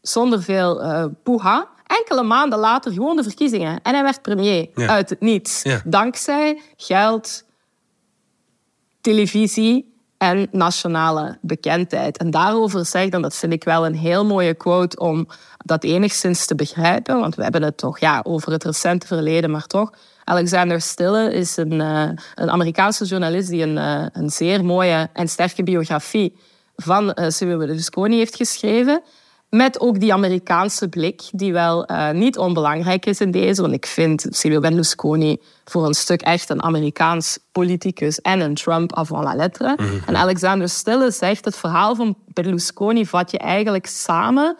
zonder 0.00 0.42
veel 0.42 0.82
uh, 0.84 1.04
poeha, 1.22 1.68
enkele 1.86 2.22
maanden 2.22 2.58
later 2.58 2.92
gewoon 2.92 3.16
de 3.16 3.22
verkiezingen. 3.22 3.80
En 3.82 3.94
hij 3.94 4.02
werd 4.02 4.22
premier 4.22 4.68
uit 4.74 5.10
het 5.10 5.20
niets. 5.20 5.62
Dankzij 5.84 6.60
geld, 6.76 7.44
televisie 9.02 9.90
en 10.18 10.48
nationale 10.50 11.38
bekendheid. 11.40 12.18
En 12.18 12.30
daarover 12.30 12.86
zegt, 12.86 13.12
en 13.12 13.22
dat 13.22 13.36
vind 13.36 13.52
ik 13.52 13.64
wel 13.64 13.86
een 13.86 13.94
heel 13.94 14.24
mooie 14.24 14.54
quote 14.54 14.98
om 14.98 15.28
dat 15.64 15.84
enigszins 15.84 16.46
te 16.46 16.54
begrijpen, 16.54 17.20
want 17.20 17.34
we 17.34 17.42
hebben 17.42 17.62
het 17.62 17.76
toch 17.76 17.98
ja, 17.98 18.20
over 18.22 18.52
het 18.52 18.64
recente 18.64 19.06
verleden, 19.06 19.50
maar 19.50 19.66
toch. 19.66 19.92
Alexander 20.24 20.80
Stille 20.80 21.32
is 21.32 21.56
een, 21.56 21.72
uh, 21.72 22.08
een 22.34 22.50
Amerikaanse 22.50 23.04
journalist 23.04 23.48
die 23.48 23.62
een, 23.62 23.76
uh, 23.76 24.06
een 24.12 24.30
zeer 24.30 24.64
mooie 24.64 25.08
en 25.12 25.28
sterke 25.28 25.62
biografie 25.62 26.36
van 26.76 27.04
uh, 27.04 27.28
Silvio 27.28 27.58
Berlusconi 27.58 28.16
heeft 28.16 28.36
geschreven. 28.36 29.02
Met 29.56 29.80
ook 29.80 30.00
die 30.00 30.12
Amerikaanse 30.12 30.88
blik, 30.88 31.22
die 31.32 31.52
wel 31.52 31.90
uh, 31.90 32.10
niet 32.10 32.38
onbelangrijk 32.38 33.06
is 33.06 33.20
in 33.20 33.30
deze. 33.30 33.60
Want 33.60 33.74
ik 33.74 33.86
vind 33.86 34.26
Silvio 34.30 34.60
Berlusconi 34.60 35.40
voor 35.64 35.86
een 35.86 35.94
stuk 35.94 36.22
echt 36.22 36.50
een 36.50 36.62
Amerikaans 36.62 37.38
politicus 37.50 38.20
en 38.20 38.40
een 38.40 38.54
Trump 38.54 38.96
avant 38.96 39.24
la 39.24 39.34
lettre. 39.34 39.74
Mm 39.76 39.86
-hmm. 39.86 40.02
En 40.06 40.16
Alexander 40.16 40.68
Stille 40.68 41.10
zegt, 41.10 41.44
het 41.44 41.56
verhaal 41.56 41.94
van 41.94 42.16
Berlusconi 42.26 43.06
vat 43.06 43.30
je 43.30 43.38
eigenlijk 43.38 43.86
samen 43.86 44.56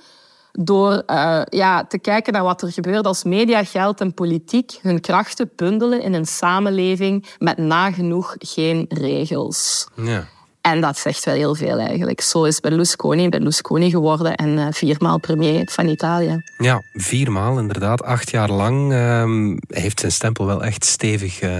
door 0.52 1.02
uh, 1.06 1.42
ja, 1.48 1.84
te 1.84 1.98
kijken 1.98 2.32
naar 2.32 2.42
wat 2.42 2.62
er 2.62 2.72
gebeurt 2.72 3.06
als 3.06 3.24
media, 3.24 3.64
geld 3.64 4.00
en 4.00 4.14
politiek 4.14 4.78
hun 4.82 5.00
krachten 5.00 5.50
bundelen 5.56 6.02
in 6.02 6.12
een 6.12 6.26
samenleving 6.26 7.26
met 7.38 7.58
nagenoeg 7.58 8.34
geen 8.38 8.84
regels. 8.88 9.86
Ja. 9.94 10.24
En 10.62 10.80
dat 10.80 10.98
zegt 10.98 11.24
wel 11.24 11.34
heel 11.34 11.54
veel 11.54 11.78
eigenlijk. 11.78 12.20
Zo 12.20 12.44
is 12.44 12.60
Berlusconi 12.60 13.28
Berlusconi 13.28 13.90
geworden 13.90 14.34
en 14.34 14.48
uh, 14.48 14.66
viermaal 14.70 15.18
premier 15.18 15.68
van 15.70 15.88
Italië. 15.88 16.42
Ja, 16.58 16.82
viermaal 16.94 17.58
inderdaad. 17.58 18.02
Acht 18.02 18.30
jaar 18.30 18.50
lang 18.50 18.92
uh, 18.92 19.56
heeft 19.66 20.00
zijn 20.00 20.12
stempel 20.12 20.46
wel 20.46 20.64
echt 20.64 20.84
stevig 20.84 21.42
uh, 21.42 21.50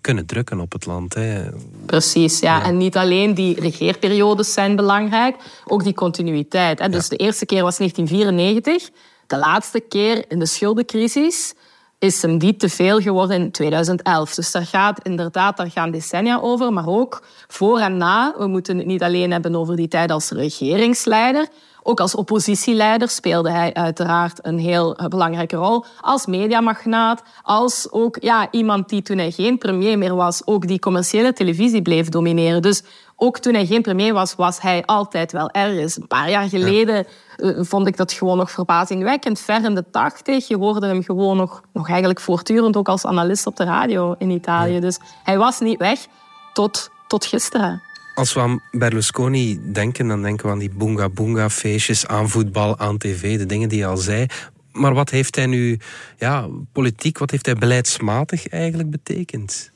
kunnen 0.00 0.26
drukken 0.26 0.60
op 0.60 0.72
het 0.72 0.86
land. 0.86 1.14
Hè. 1.14 1.44
Precies, 1.86 2.38
ja. 2.38 2.58
ja. 2.58 2.64
En 2.64 2.76
niet 2.76 2.96
alleen 2.96 3.34
die 3.34 3.60
regeerperiodes 3.60 4.52
zijn 4.52 4.76
belangrijk, 4.76 5.36
ook 5.66 5.84
die 5.84 5.94
continuïteit. 5.94 6.78
Hè. 6.78 6.88
Dus 6.88 7.02
ja. 7.02 7.16
de 7.16 7.16
eerste 7.16 7.46
keer 7.46 7.62
was 7.62 7.76
1994, 7.76 8.90
de 9.26 9.36
laatste 9.36 9.80
keer 9.80 10.24
in 10.28 10.38
de 10.38 10.46
schuldencrisis 10.46 11.54
is 12.04 12.22
hem 12.22 12.38
die 12.38 12.56
te 12.56 12.68
veel 12.68 13.00
geworden 13.00 13.40
in 13.40 13.50
2011. 13.50 14.34
Dus 14.34 14.52
daar 14.52 14.66
gaat 14.66 15.00
inderdaad, 15.02 15.56
daar 15.56 15.70
gaan 15.70 15.90
decennia 15.90 16.38
over, 16.40 16.72
maar 16.72 16.86
ook 16.86 17.22
voor 17.48 17.78
en 17.78 17.96
na. 17.96 18.34
We 18.38 18.46
moeten 18.46 18.76
het 18.76 18.86
niet 18.86 19.02
alleen 19.02 19.32
hebben 19.32 19.56
over 19.56 19.76
die 19.76 19.88
tijd 19.88 20.10
als 20.10 20.30
regeringsleider. 20.30 21.48
Ook 21.82 22.00
als 22.00 22.14
oppositieleider 22.14 23.08
speelde 23.08 23.50
hij 23.50 23.74
uiteraard 23.74 24.38
een 24.42 24.58
heel 24.58 24.98
belangrijke 25.08 25.56
rol. 25.56 25.84
Als 26.00 26.26
mediamagnaat, 26.26 27.22
als 27.42 27.88
ook 27.90 28.16
ja, 28.20 28.48
iemand 28.50 28.88
die 28.88 29.02
toen 29.02 29.18
hij 29.18 29.30
geen 29.30 29.58
premier 29.58 29.98
meer 29.98 30.14
was, 30.14 30.42
ook 30.44 30.66
die 30.66 30.78
commerciële 30.78 31.32
televisie 31.32 31.82
bleef 31.82 32.08
domineren. 32.08 32.62
Dus 32.62 32.82
ook 33.16 33.38
toen 33.38 33.54
hij 33.54 33.66
geen 33.66 33.82
premier 33.82 34.12
was, 34.12 34.34
was 34.34 34.60
hij 34.60 34.82
altijd 34.84 35.32
wel 35.32 35.50
ergens. 35.50 35.96
Een 35.96 36.06
paar 36.06 36.30
jaar 36.30 36.48
geleden. 36.48 37.06
Vond 37.58 37.86
ik 37.86 37.96
dat 37.96 38.12
gewoon 38.12 38.36
nog 38.36 38.50
verbazingwekkend. 38.50 39.40
Ver 39.40 39.64
in 39.64 39.74
de 39.74 39.84
tachtig, 39.90 40.48
je 40.48 40.56
hoorde 40.56 40.86
hem 40.86 41.02
gewoon 41.02 41.36
nog, 41.36 41.62
nog 41.72 41.88
eigenlijk 41.88 42.20
voortdurend 42.20 42.76
ook 42.76 42.88
als 42.88 43.06
analist 43.06 43.46
op 43.46 43.56
de 43.56 43.64
radio 43.64 44.14
in 44.18 44.30
Italië. 44.30 44.80
Dus 44.80 44.98
hij 45.24 45.38
was 45.38 45.60
niet 45.60 45.78
weg 45.78 46.06
tot, 46.52 46.90
tot 47.06 47.24
gisteren. 47.24 47.82
Als 48.14 48.32
we 48.32 48.40
aan 48.40 48.62
Berlusconi 48.70 49.72
denken, 49.72 50.08
dan 50.08 50.22
denken 50.22 50.46
we 50.46 50.52
aan 50.52 50.58
die 50.58 50.74
boonga 50.74 51.08
boonga 51.08 51.50
feestjes, 51.50 52.06
aan 52.06 52.28
voetbal, 52.28 52.78
aan 52.78 52.98
tv, 52.98 53.38
de 53.38 53.46
dingen 53.46 53.68
die 53.68 53.78
je 53.78 53.86
al 53.86 53.96
zei. 53.96 54.26
Maar 54.72 54.94
wat 54.94 55.10
heeft 55.10 55.36
hij 55.36 55.46
nu, 55.46 55.78
ja, 56.18 56.48
politiek, 56.72 57.18
wat 57.18 57.30
heeft 57.30 57.46
hij 57.46 57.54
beleidsmatig 57.54 58.48
eigenlijk 58.48 58.90
betekend? 58.90 59.70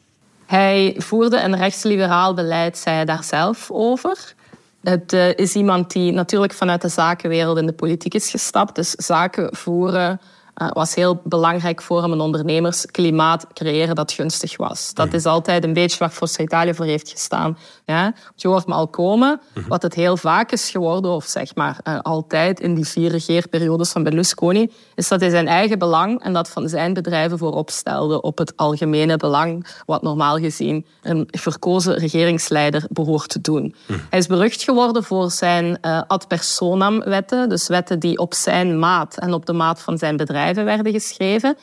Hij 0.46 0.94
voerde 0.98 1.40
een 1.40 1.56
rechtsliberaal 1.56 2.34
beleid, 2.34 2.78
zei 2.78 2.96
hij 2.96 3.04
daar 3.04 3.24
zelf 3.24 3.70
over. 3.70 4.34
Het 4.82 5.12
uh, 5.12 5.34
is 5.34 5.54
iemand 5.54 5.92
die 5.92 6.12
natuurlijk 6.12 6.52
vanuit 6.52 6.82
de 6.82 6.88
zakenwereld 6.88 7.58
in 7.58 7.66
de 7.66 7.72
politiek 7.72 8.14
is 8.14 8.30
gestapt. 8.30 8.74
Dus 8.74 8.90
zaken 8.90 9.56
voeren 9.56 10.20
uh, 10.62 10.68
was 10.72 10.94
heel 10.94 11.20
belangrijk 11.24 11.82
voor 11.82 12.02
hem. 12.02 12.12
Een 12.12 12.20
ondernemersklimaat 12.20 13.46
creëren 13.52 13.94
dat 13.94 14.12
gunstig 14.12 14.56
was. 14.56 14.94
Dat 14.94 15.12
is 15.12 15.24
altijd 15.24 15.64
een 15.64 15.72
beetje 15.72 15.98
waar 15.98 16.10
Forza 16.10 16.42
Italië 16.42 16.74
voor 16.74 16.84
heeft 16.84 17.10
gestaan. 17.10 17.58
Ja? 17.88 18.12
Je 18.34 18.48
hoort 18.48 18.66
me 18.66 18.74
al 18.74 18.88
komen. 18.88 19.40
Wat 19.68 19.82
het 19.82 19.94
heel 19.94 20.16
vaak 20.16 20.52
is 20.52 20.70
geworden, 20.70 21.10
of 21.10 21.24
zeg 21.24 21.54
maar 21.54 21.80
uh, 21.84 21.98
altijd 22.00 22.60
in 22.60 22.74
die 22.74 22.86
vier 22.86 23.10
regeerperiodes 23.10 23.90
van 23.90 24.02
Berlusconi, 24.02 24.72
is 24.94 25.08
dat 25.08 25.20
hij 25.20 25.30
zijn 25.30 25.48
eigen 25.48 25.78
belang 25.78 26.22
en 26.22 26.32
dat 26.32 26.48
van 26.48 26.68
zijn 26.68 26.92
bedrijven 26.92 27.38
voorop 27.38 27.70
stelde 27.70 28.20
op 28.20 28.38
het 28.38 28.56
algemene 28.56 29.16
belang, 29.16 29.66
wat 29.86 30.02
normaal 30.02 30.38
gezien 30.38 30.86
een 31.02 31.28
verkozen 31.30 31.94
regeringsleider 31.94 32.84
behoort 32.90 33.28
te 33.28 33.40
doen. 33.40 33.74
Hij 34.10 34.18
is 34.18 34.26
berucht 34.26 34.62
geworden 34.62 35.04
voor 35.04 35.30
zijn 35.30 35.78
uh, 35.82 36.02
ad 36.06 36.28
personam 36.28 37.00
wetten, 37.00 37.48
dus 37.48 37.68
wetten 37.68 37.98
die 37.98 38.18
op 38.18 38.34
zijn 38.34 38.78
maat 38.78 39.18
en 39.18 39.32
op 39.32 39.46
de 39.46 39.52
maat 39.52 39.80
van 39.80 39.98
zijn 39.98 40.16
bedrijf 40.16 40.56
werden 40.56 40.92
geschreven. 40.92 41.56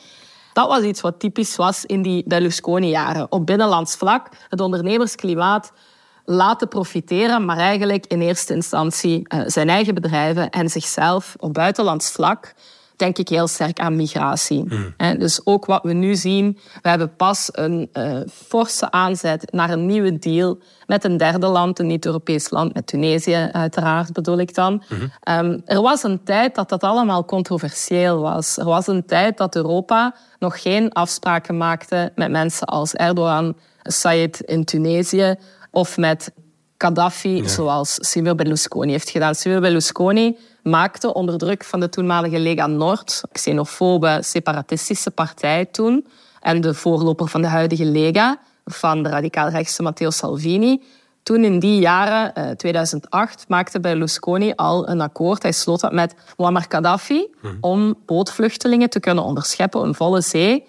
Dat 0.52 0.68
was 0.68 0.82
iets 0.82 1.00
wat 1.00 1.18
typisch 1.20 1.56
was 1.56 1.84
in 1.84 2.02
die 2.02 2.24
Berlusconi-jaren. 2.26 3.32
Op 3.32 3.46
binnenlands 3.46 3.96
vlak 3.96 4.28
het 4.48 4.60
ondernemersklimaat 4.60 5.72
laten 6.26 6.68
profiteren, 6.68 7.44
maar 7.44 7.58
eigenlijk 7.58 8.06
in 8.06 8.20
eerste 8.20 8.54
instantie 8.54 9.22
uh, 9.34 9.40
zijn 9.46 9.68
eigen 9.68 9.94
bedrijven 9.94 10.50
en 10.50 10.68
zichzelf 10.68 11.34
op 11.38 11.54
buitenlands 11.54 12.10
vlak 12.10 12.54
denk 12.96 13.18
ik 13.18 13.28
heel 13.28 13.46
sterk 13.46 13.80
aan 13.80 13.96
migratie. 13.96 14.64
Mm. 14.68 15.18
Dus 15.18 15.40
ook 15.44 15.64
wat 15.64 15.82
we 15.82 15.92
nu 15.92 16.14
zien, 16.14 16.58
we 16.82 16.88
hebben 16.88 17.16
pas 17.16 17.48
een 17.52 17.88
uh, 17.92 18.20
forse 18.32 18.90
aanzet 18.90 19.52
naar 19.52 19.70
een 19.70 19.86
nieuwe 19.86 20.18
deal 20.18 20.58
met 20.86 21.04
een 21.04 21.16
derde 21.16 21.46
land, 21.46 21.78
een 21.78 21.86
niet-Europees 21.86 22.50
land, 22.50 22.74
met 22.74 22.86
Tunesië 22.86 23.48
uiteraard 23.52 24.12
bedoel 24.12 24.38
ik 24.38 24.54
dan. 24.54 24.82
Mm-hmm. 24.88 25.12
Um, 25.50 25.62
er 25.64 25.82
was 25.82 26.02
een 26.02 26.24
tijd 26.24 26.54
dat 26.54 26.68
dat 26.68 26.82
allemaal 26.82 27.24
controversieel 27.24 28.20
was. 28.20 28.56
Er 28.56 28.64
was 28.64 28.86
een 28.86 29.06
tijd 29.06 29.36
dat 29.36 29.56
Europa 29.56 30.14
nog 30.38 30.62
geen 30.62 30.92
afspraken 30.92 31.56
maakte 31.56 32.12
met 32.14 32.30
mensen 32.30 32.66
als 32.66 32.94
Erdogan, 32.94 33.56
Sayed 33.82 34.40
in 34.40 34.64
Tunesië 34.64 35.34
of 35.76 35.96
met 35.96 36.32
Gaddafi, 36.78 37.36
ja. 37.36 37.48
zoals 37.48 37.96
Silvio 38.00 38.34
Berlusconi 38.34 38.90
heeft 38.90 39.10
gedaan. 39.10 39.34
Silvio 39.34 39.60
Berlusconi 39.60 40.38
maakte 40.62 41.14
onder 41.14 41.38
druk 41.38 41.64
van 41.64 41.80
de 41.80 41.88
toenmalige 41.88 42.38
Lega 42.38 42.66
Nord, 42.66 43.20
xenofobe, 43.32 44.18
separatistische 44.20 45.10
partij 45.10 45.64
toen, 45.64 46.06
en 46.40 46.60
de 46.60 46.74
voorloper 46.74 47.28
van 47.28 47.42
de 47.42 47.48
huidige 47.48 47.84
Lega, 47.84 48.38
van 48.64 49.02
de 49.02 49.08
radicaal-rechtse 49.08 49.82
Matteo 49.82 50.10
Salvini. 50.10 50.82
Toen 51.22 51.44
in 51.44 51.58
die 51.58 51.80
jaren, 51.80 52.34
eh, 52.34 52.50
2008, 52.50 53.44
maakte 53.48 53.80
Berlusconi 53.80 54.52
al 54.54 54.88
een 54.88 55.00
akkoord. 55.00 55.42
Hij 55.42 55.52
sloot 55.52 55.80
dat 55.80 55.92
met 55.92 56.14
Muammar 56.36 56.66
Gaddafi 56.68 57.28
hmm. 57.40 57.58
om 57.60 57.94
bootvluchtelingen 58.06 58.90
te 58.90 59.00
kunnen 59.00 59.24
onderscheppen, 59.24 59.82
een 59.82 59.94
volle 59.94 60.20
zee, 60.20 60.64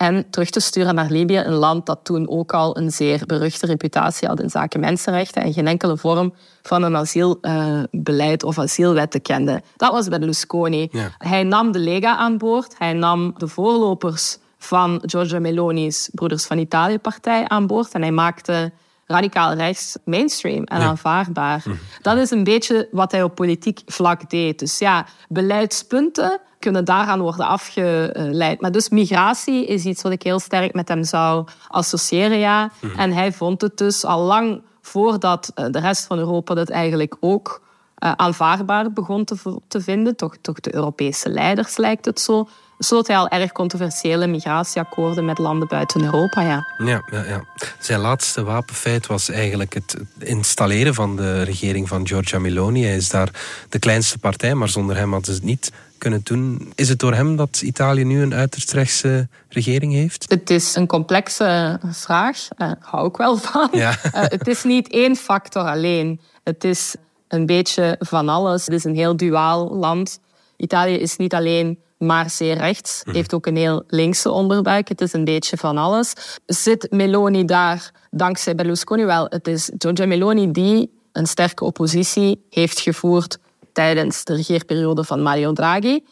en 0.00 0.30
terug 0.30 0.50
te 0.50 0.60
sturen 0.60 0.94
naar 0.94 1.10
Libië, 1.10 1.38
een 1.38 1.52
land 1.52 1.86
dat 1.86 1.98
toen 2.02 2.28
ook 2.28 2.52
al 2.52 2.76
een 2.76 2.90
zeer 2.90 3.22
beruchte 3.26 3.66
reputatie 3.66 4.28
had 4.28 4.40
in 4.40 4.50
zaken 4.50 4.80
mensenrechten 4.80 5.42
en 5.42 5.52
geen 5.52 5.66
enkele 5.66 5.96
vorm 5.96 6.34
van 6.62 6.82
een 6.82 6.96
asielbeleid 6.96 8.42
of 8.42 8.58
asielwetten 8.58 9.22
kende. 9.22 9.62
Dat 9.76 9.92
was 9.92 10.08
Berlusconi. 10.08 10.88
Ja. 10.90 11.10
Hij 11.18 11.42
nam 11.42 11.72
de 11.72 11.78
Lega 11.78 12.16
aan 12.16 12.38
boord, 12.38 12.74
hij 12.78 12.92
nam 12.92 13.34
de 13.36 13.48
voorlopers 13.48 14.38
van 14.58 15.02
Giorgia 15.04 15.38
Meloni's 15.38 16.10
Broeders 16.12 16.46
van 16.46 16.58
Italië-partij 16.58 17.48
aan 17.48 17.66
boord 17.66 17.92
en 17.92 18.02
hij 18.02 18.12
maakte 18.12 18.72
radicaal 19.10 19.52
rechts 19.52 19.96
mainstream 20.04 20.64
en 20.64 20.80
ja. 20.80 20.86
aanvaardbaar. 20.86 21.62
Mm. 21.64 21.78
Dat 22.02 22.16
is 22.16 22.30
een 22.30 22.44
beetje 22.44 22.88
wat 22.90 23.12
hij 23.12 23.22
op 23.22 23.34
politiek 23.34 23.82
vlak 23.86 24.30
deed. 24.30 24.58
Dus 24.58 24.78
ja, 24.78 25.06
beleidspunten 25.28 26.40
kunnen 26.58 26.84
daaraan 26.84 27.20
worden 27.20 27.46
afgeleid. 27.46 28.60
Maar 28.60 28.72
dus 28.72 28.88
migratie 28.88 29.66
is 29.66 29.84
iets 29.84 30.02
wat 30.02 30.12
ik 30.12 30.22
heel 30.22 30.38
sterk 30.38 30.74
met 30.74 30.88
hem 30.88 31.04
zou 31.04 31.46
associëren, 31.68 32.38
ja. 32.38 32.70
Mm. 32.80 32.90
En 32.96 33.12
hij 33.12 33.32
vond 33.32 33.60
het 33.60 33.78
dus 33.78 34.04
al 34.04 34.20
lang 34.20 34.62
voordat 34.82 35.52
de 35.54 35.80
rest 35.80 36.06
van 36.06 36.18
Europa 36.18 36.54
dat 36.54 36.68
eigenlijk 36.68 37.16
ook 37.20 37.60
uh, 38.04 38.12
aanvaardbaar 38.16 38.92
begon 38.92 39.24
te, 39.24 39.60
te 39.68 39.80
vinden, 39.80 40.16
toch, 40.16 40.36
toch 40.40 40.60
de 40.60 40.74
Europese 40.74 41.28
leiders 41.28 41.76
lijkt 41.76 42.04
het 42.04 42.20
zo, 42.20 42.48
sloot 42.84 43.06
hij 43.06 43.16
al 43.16 43.28
erg 43.28 43.52
controversiële 43.52 44.26
migratieakkoorden 44.26 45.24
met 45.24 45.38
landen 45.38 45.68
buiten 45.68 46.04
Europa. 46.04 46.40
Ja. 46.40 46.66
Ja, 46.78 47.02
ja, 47.10 47.24
ja. 47.24 47.44
Zijn 47.78 48.00
laatste 48.00 48.42
wapenfeit 48.42 49.06
was 49.06 49.28
eigenlijk 49.28 49.74
het 49.74 49.96
installeren 50.18 50.94
van 50.94 51.16
de 51.16 51.42
regering 51.42 51.88
van 51.88 52.06
Giorgia 52.06 52.38
Meloni. 52.38 52.84
Hij 52.84 52.96
is 52.96 53.08
daar 53.08 53.28
de 53.68 53.78
kleinste 53.78 54.18
partij, 54.18 54.54
maar 54.54 54.68
zonder 54.68 54.96
hem 54.96 55.12
hadden 55.12 55.34
ze 55.34 55.40
het 55.40 55.48
niet 55.48 55.72
kunnen 55.98 56.20
doen. 56.24 56.72
Is 56.74 56.88
het 56.88 56.98
door 56.98 57.14
hem 57.14 57.36
dat 57.36 57.60
Italië 57.62 58.04
nu 58.04 58.22
een 58.22 58.34
uiterst 58.34 58.72
rechtse 58.72 59.28
regering 59.48 59.92
heeft? 59.92 60.24
Het 60.28 60.50
is 60.50 60.74
een 60.74 60.86
complexe 60.86 61.80
vraag. 61.90 62.48
Daar 62.56 62.76
hou 62.80 63.08
ik 63.08 63.16
wel 63.16 63.36
van. 63.36 63.68
Ja. 63.72 63.90
uh, 63.90 64.22
het 64.36 64.48
is 64.48 64.64
niet 64.64 64.88
één 64.88 65.16
factor 65.16 65.62
alleen. 65.62 66.20
Het 66.44 66.64
is 66.64 66.94
een 67.28 67.46
beetje 67.46 67.96
van 67.98 68.28
alles. 68.28 68.64
Het 68.64 68.74
is 68.74 68.84
een 68.84 68.94
heel 68.94 69.16
duaal 69.16 69.70
land. 69.74 70.20
Italië 70.56 70.94
is 70.94 71.16
niet 71.16 71.34
alleen 71.34 71.78
maar 72.00 72.30
zeer 72.30 72.56
rechts. 72.56 73.02
Heeft 73.12 73.34
ook 73.34 73.46
een 73.46 73.56
heel 73.56 73.82
linkse 73.86 74.30
onderbuik. 74.30 74.88
Het 74.88 75.00
is 75.00 75.12
een 75.12 75.24
beetje 75.24 75.56
van 75.56 75.78
alles. 75.78 76.12
Zit 76.46 76.86
Meloni 76.90 77.44
daar 77.44 77.90
dankzij 78.10 78.54
Berlusconi? 78.54 79.04
Wel, 79.04 79.26
het 79.28 79.48
is 79.48 79.70
Giorgia 79.78 80.06
Meloni 80.06 80.50
die 80.50 80.90
een 81.12 81.26
sterke 81.26 81.64
oppositie 81.64 82.46
heeft 82.50 82.80
gevoerd 82.80 83.38
tijdens 83.72 84.24
de 84.24 84.34
regeerperiode 84.34 85.04
van 85.04 85.22
Mario 85.22 85.52
Draghi. 85.52 86.04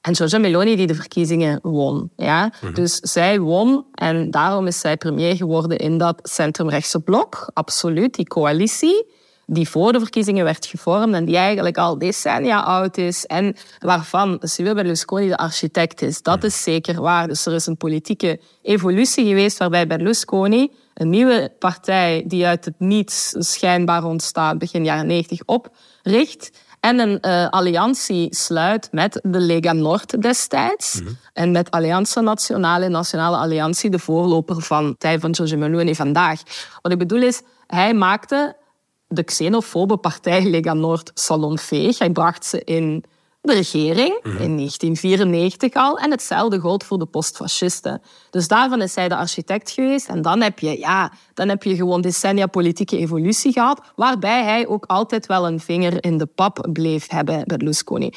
En 0.00 0.16
Giorgia 0.16 0.38
Meloni 0.38 0.76
die 0.76 0.86
de 0.86 0.94
verkiezingen 0.94 1.58
won. 1.62 2.10
Ja? 2.16 2.52
Dus 2.74 2.96
zij 2.96 3.40
won 3.40 3.84
en 3.94 4.30
daarom 4.30 4.66
is 4.66 4.80
zij 4.80 4.96
premier 4.96 5.36
geworden 5.36 5.78
in 5.78 5.98
dat 5.98 6.18
centrumrechtse 6.22 7.00
blok. 7.00 7.50
Absoluut, 7.52 8.14
die 8.14 8.26
coalitie 8.26 9.06
die 9.46 9.68
voor 9.68 9.92
de 9.92 9.98
verkiezingen 9.98 10.44
werd 10.44 10.66
gevormd 10.66 11.14
en 11.14 11.24
die 11.24 11.36
eigenlijk 11.36 11.78
al 11.78 11.98
decennia 11.98 12.60
oud 12.60 12.96
is 12.96 13.26
en 13.26 13.56
waarvan 13.78 14.38
Silvio 14.40 14.74
Berlusconi 14.74 15.28
de 15.28 15.36
architect 15.36 16.02
is. 16.02 16.22
Dat 16.22 16.44
is 16.44 16.62
zeker 16.62 17.00
waar. 17.00 17.28
Dus 17.28 17.46
er 17.46 17.54
is 17.54 17.66
een 17.66 17.76
politieke 17.76 18.40
evolutie 18.62 19.26
geweest 19.26 19.58
waarbij 19.58 19.86
Berlusconi 19.86 20.72
een 20.94 21.10
nieuwe 21.10 21.52
partij 21.58 22.24
die 22.26 22.46
uit 22.46 22.64
het 22.64 22.74
niets 22.78 23.34
schijnbaar 23.38 24.04
ontstaat 24.04 24.58
begin 24.58 24.84
jaren 24.84 25.06
90 25.06 25.40
opricht 25.44 26.50
en 26.80 26.98
een 26.98 27.18
uh, 27.20 27.48
alliantie 27.48 28.34
sluit 28.34 28.88
met 28.92 29.20
de 29.22 29.40
Lega 29.40 29.72
Nord 29.72 30.22
destijds. 30.22 31.00
En 31.32 31.50
met 31.50 31.70
Allianza 31.70 32.20
Nazionale, 32.20 32.88
Nationale 32.88 33.36
Alliantie, 33.36 33.90
de 33.90 33.98
voorloper 33.98 34.62
van 34.62 34.94
tijd 34.98 35.20
van 35.20 35.34
Giorgio 35.34 35.56
Meloni 35.56 35.94
vandaag. 35.94 36.40
Wat 36.82 36.92
ik 36.92 36.98
bedoel 36.98 37.22
is, 37.22 37.42
hij 37.66 37.94
maakte 37.94 38.56
de 39.08 39.22
xenofobe 39.22 39.96
partij 39.96 40.44
Lega 40.44 40.74
Nord 40.74 41.10
salonveeg. 41.14 41.98
Hij 41.98 42.10
bracht 42.10 42.44
ze 42.44 42.64
in 42.64 43.04
de 43.46 43.52
regering 43.52 44.14
in 44.22 44.56
1994 44.56 45.74
al. 45.74 45.98
En 45.98 46.10
hetzelfde 46.10 46.58
gold 46.58 46.84
voor 46.84 46.98
de 46.98 47.06
postfascisten. 47.06 48.02
Dus 48.30 48.48
daarvan 48.48 48.82
is 48.82 48.94
hij 48.94 49.08
de 49.08 49.16
architect 49.16 49.70
geweest. 49.70 50.08
En 50.08 50.22
dan 50.22 50.40
heb 50.42 50.58
je, 50.58 50.78
ja, 50.78 51.12
dan 51.34 51.48
heb 51.48 51.62
je 51.62 51.74
gewoon 51.74 52.00
decennia 52.00 52.46
politieke 52.46 52.98
evolutie 52.98 53.52
gehad, 53.52 53.80
waarbij 53.96 54.44
hij 54.44 54.66
ook 54.66 54.84
altijd 54.86 55.26
wel 55.26 55.46
een 55.46 55.60
vinger 55.60 56.04
in 56.04 56.18
de 56.18 56.26
pap 56.26 56.68
bleef 56.72 57.08
hebben, 57.10 57.42
Berlusconi. 57.46 58.12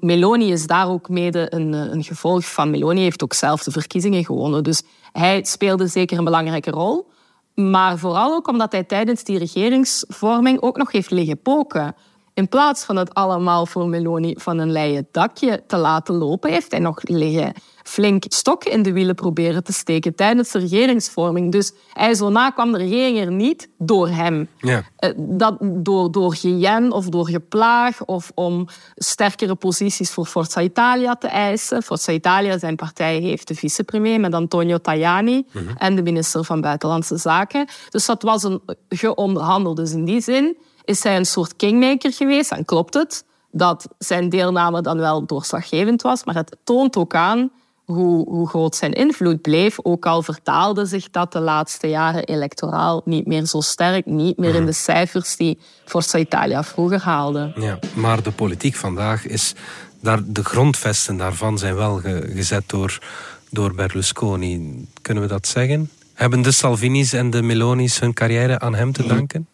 Meloni 0.00 0.52
is 0.52 0.66
daar 0.66 0.88
ook 0.88 1.08
mede 1.08 1.54
een, 1.54 1.72
een 1.72 2.04
gevolg 2.04 2.44
van. 2.44 2.70
Meloni 2.70 3.02
heeft 3.02 3.22
ook 3.22 3.34
zelf 3.34 3.62
de 3.62 3.70
verkiezingen 3.70 4.24
gewonnen. 4.24 4.64
Dus 4.64 4.82
hij 5.12 5.44
speelde 5.44 5.86
zeker 5.86 6.18
een 6.18 6.24
belangrijke 6.24 6.70
rol. 6.70 7.10
Maar 7.54 7.98
vooral 7.98 8.32
ook 8.32 8.48
omdat 8.48 8.72
hij 8.72 8.84
tijdens 8.84 9.24
die 9.24 9.38
regeringsvorming 9.38 10.60
ook 10.60 10.76
nog 10.76 10.92
heeft 10.92 11.10
liggen 11.10 11.42
poken. 11.42 11.94
In 12.34 12.48
plaats 12.48 12.84
van 12.84 12.96
het 12.96 13.14
allemaal 13.14 13.66
voor 13.66 13.88
Meloni 13.88 14.34
van 14.38 14.58
een 14.58 14.72
leien 14.72 15.08
dakje 15.10 15.62
te 15.66 15.76
laten 15.76 16.14
lopen, 16.14 16.50
heeft 16.50 16.70
hij 16.70 16.80
nog 16.80 17.02
liggen 17.02 17.52
flink 17.82 18.24
stok 18.28 18.64
in 18.64 18.82
de 18.82 18.92
wielen 18.92 19.14
proberen 19.14 19.64
te 19.64 19.72
steken 19.72 20.14
tijdens 20.14 20.50
de 20.50 20.58
regeringsvorming. 20.58 21.52
Dus 21.52 21.72
hij 21.92 22.14
zo 22.14 22.28
na 22.28 22.50
kwam 22.50 22.72
de 22.72 22.78
regering 22.78 23.18
er 23.18 23.32
niet 23.32 23.68
door 23.78 24.08
hem. 24.08 24.48
Ja. 24.58 24.82
Eh, 24.96 25.10
dat, 25.16 25.56
door, 25.60 26.12
door 26.12 26.34
gejen 26.34 26.92
of 26.92 27.08
door 27.08 27.28
geplaag 27.28 28.04
of 28.04 28.30
om 28.34 28.68
sterkere 28.94 29.54
posities 29.54 30.10
voor 30.10 30.26
Forza 30.26 30.60
Italia 30.60 31.14
te 31.14 31.26
eisen. 31.26 31.82
Forza 31.82 32.12
Italia, 32.12 32.58
zijn 32.58 32.76
partij, 32.76 33.18
heeft 33.18 33.48
de 33.48 33.54
vicepremier 33.54 34.20
met 34.20 34.34
Antonio 34.34 34.78
Tajani 34.78 35.46
en 35.76 35.96
de 35.96 36.02
minister 36.02 36.44
van 36.44 36.60
Buitenlandse 36.60 37.16
Zaken. 37.16 37.66
Dus 37.90 38.06
dat 38.06 38.22
was 38.22 38.42
een 38.42 38.60
geonderhandeld. 38.88 39.76
Dus 39.76 39.92
in 39.92 40.04
die 40.04 40.20
zin 40.20 40.56
is 40.84 41.02
hij 41.02 41.16
een 41.16 41.26
soort 41.26 41.56
kingmaker 41.56 42.12
geweest. 42.12 42.50
En 42.50 42.64
klopt 42.64 42.94
het 42.94 43.24
dat 43.52 43.88
zijn 43.98 44.28
deelname 44.28 44.80
dan 44.80 44.98
wel 44.98 45.26
doorslaggevend 45.26 46.02
was, 46.02 46.24
maar 46.24 46.34
het 46.34 46.56
toont 46.64 46.96
ook 46.96 47.14
aan 47.14 47.50
hoe, 47.94 48.28
hoe 48.28 48.48
groot 48.48 48.76
zijn 48.76 48.92
invloed 48.92 49.40
bleef. 49.42 49.76
Ook 49.82 50.06
al 50.06 50.22
vertaalde 50.22 50.86
zich 50.86 51.10
dat 51.10 51.32
de 51.32 51.40
laatste 51.40 51.86
jaren 51.88 52.24
electoraal 52.24 53.02
niet 53.04 53.26
meer 53.26 53.44
zo 53.46 53.60
sterk, 53.60 54.06
niet 54.06 54.36
meer 54.38 54.54
in 54.54 54.66
de 54.66 54.72
cijfers 54.72 55.36
die 55.36 55.58
Forza 55.84 56.18
Italia 56.18 56.62
vroeger 56.64 57.00
haalde. 57.00 57.52
Ja, 57.54 57.78
maar 57.94 58.22
de 58.22 58.30
politiek 58.30 58.74
vandaag 58.74 59.26
is 59.26 59.54
daar, 60.00 60.20
de 60.26 60.44
grondvesten 60.44 61.16
daarvan 61.16 61.58
zijn 61.58 61.74
wel 61.74 61.96
ge- 61.96 62.30
gezet 62.34 62.64
door, 62.66 62.98
door 63.50 63.74
Berlusconi. 63.74 64.86
Kunnen 65.02 65.22
we 65.22 65.28
dat 65.28 65.46
zeggen? 65.46 65.90
Hebben 66.14 66.42
de 66.42 66.50
Salvini's 66.50 67.12
en 67.12 67.30
de 67.30 67.42
Meloni's 67.42 68.00
hun 68.00 68.12
carrière 68.14 68.58
aan 68.58 68.74
hem 68.74 68.92
te 68.92 69.06
danken? 69.06 69.46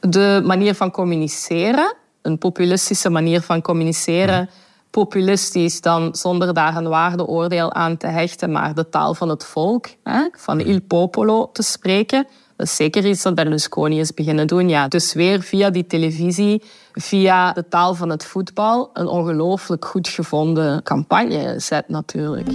De 0.00 0.42
manier 0.44 0.74
van 0.74 0.90
communiceren, 0.90 1.94
een 2.22 2.38
populistische 2.38 3.10
manier 3.10 3.40
van 3.40 3.62
communiceren, 3.62 4.50
populistisch 4.90 5.80
dan 5.80 6.14
zonder 6.14 6.54
daar 6.54 6.76
een 6.76 6.88
waardeoordeel 6.88 7.72
aan 7.72 7.96
te 7.96 8.06
hechten, 8.06 8.52
maar 8.52 8.74
de 8.74 8.88
taal 8.88 9.14
van 9.14 9.28
het 9.28 9.44
volk, 9.44 9.86
hè, 10.04 10.28
van 10.36 10.60
il 10.60 10.80
popolo 10.80 11.50
te 11.52 11.62
spreken. 11.62 12.26
Dat 12.56 12.68
is 12.68 12.76
zeker 12.76 13.06
iets 13.06 13.22
dat 13.22 13.34
Berlusconi 13.34 14.00
is 14.00 14.14
beginnen 14.14 14.46
doen. 14.46 14.68
Ja. 14.68 14.88
Dus 14.88 15.12
weer 15.12 15.42
via 15.42 15.70
die 15.70 15.86
televisie, 15.86 16.62
via 16.92 17.52
de 17.52 17.68
taal 17.68 17.94
van 17.94 18.10
het 18.10 18.24
voetbal, 18.24 18.90
een 18.92 19.06
ongelooflijk 19.06 19.84
goed 19.84 20.08
gevonden 20.08 20.82
campagne 20.82 21.54
zet 21.58 21.88
natuurlijk. 21.88 22.48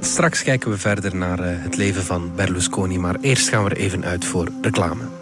Straks 0.00 0.42
kijken 0.42 0.70
we 0.70 0.78
verder 0.78 1.16
naar 1.16 1.38
eh, 1.38 1.62
het 1.62 1.76
leven 1.76 2.02
van 2.02 2.30
Berlusconi, 2.36 2.98
maar 2.98 3.16
eerst 3.20 3.48
gaan 3.48 3.64
we 3.64 3.70
er 3.70 3.76
even 3.76 4.04
uit 4.04 4.24
voor 4.24 4.48
reclame. 4.60 5.21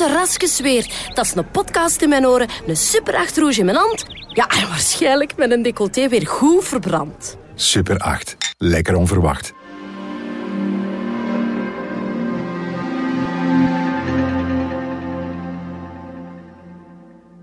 Terrasjes 0.00 0.60
weer. 0.60 1.10
Dat 1.14 1.24
is 1.24 1.34
een 1.34 1.50
podcast 1.50 2.02
in 2.02 2.08
mijn 2.08 2.26
oren, 2.26 2.48
een 2.66 2.76
super 2.76 3.14
achterhoes 3.14 3.58
in 3.58 3.64
mijn 3.64 3.76
hand. 3.76 4.04
Ja, 4.28 4.48
en 4.48 4.68
waarschijnlijk 4.68 5.36
met 5.36 5.50
een 5.50 5.62
decolleté 5.62 6.08
weer 6.08 6.26
goed 6.26 6.64
verbrand. 6.64 7.36
Super 7.54 7.98
8. 7.98 8.36
Lekker 8.58 8.94
onverwacht. 8.94 9.52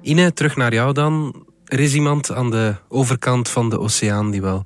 Ine, 0.01 0.33
terug 0.33 0.55
naar 0.55 0.73
jou 0.73 0.93
dan. 0.93 1.45
Er 1.65 1.79
is 1.79 1.93
iemand 1.93 2.31
aan 2.31 2.51
de 2.51 2.75
overkant 2.89 3.49
van 3.49 3.69
de 3.69 3.79
oceaan 3.79 4.31
die 4.31 4.41
wel 4.41 4.63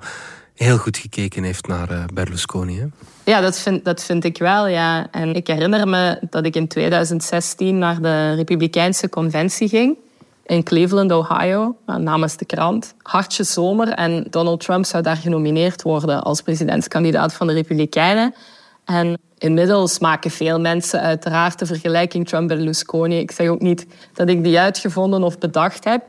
heel 0.64 0.78
goed 0.78 0.98
gekeken 0.98 1.44
heeft 1.44 1.68
naar 1.68 1.90
eh, 1.90 2.04
Berlusconi. 2.14 2.92
Ja, 3.24 3.42
dat 3.42 3.60
vind, 3.60 3.86
dat 3.86 4.04
vind 4.04 4.24
ik 4.24 4.38
wel, 4.38 4.68
ja. 4.68 5.08
En 5.12 5.34
ik 5.34 5.48
herinner 5.48 5.88
me 5.88 6.20
dat 6.30 6.46
ik 6.46 6.56
in 6.56 6.68
2016 6.68 7.78
naar 7.78 8.02
de 8.02 8.34
Republikeinse 8.34 9.10
conventie 9.10 9.68
ging. 9.68 9.98
In 10.46 10.64
Cleveland, 10.64 11.12
Ohio, 11.12 11.76
namens 11.86 12.38
de 12.38 12.46
krant. 12.46 12.94
Hartje 13.02 13.44
zomer 13.44 13.88
en 13.88 14.26
Donald 14.30 14.60
Trump 14.60 14.86
zou 14.86 15.04
daar 15.04 15.16
genomineerd 15.16 15.82
worden 15.82 16.24
als 16.24 16.42
presidentskandidaat 16.42 17.34
van 17.34 17.48
de 17.48 17.54
Republikeinen. 17.54 18.34
En 18.86 19.18
inmiddels 19.38 20.00
maken 20.00 20.32
veel 20.32 20.60
mensen 20.60 21.02
uiteraard 21.02 21.60
de 21.60 21.66
vergelijking 21.66 22.28
Trump-Berlusconi. 22.28 23.20
Ik 23.20 23.32
zeg 23.32 23.48
ook 23.48 23.62
niet 23.62 23.86
dat 24.14 24.30
ik 24.30 24.44
die 24.44 24.60
uitgevonden 24.60 25.24
of 25.24 25.38
bedacht 25.38 25.84
heb. 25.84 26.04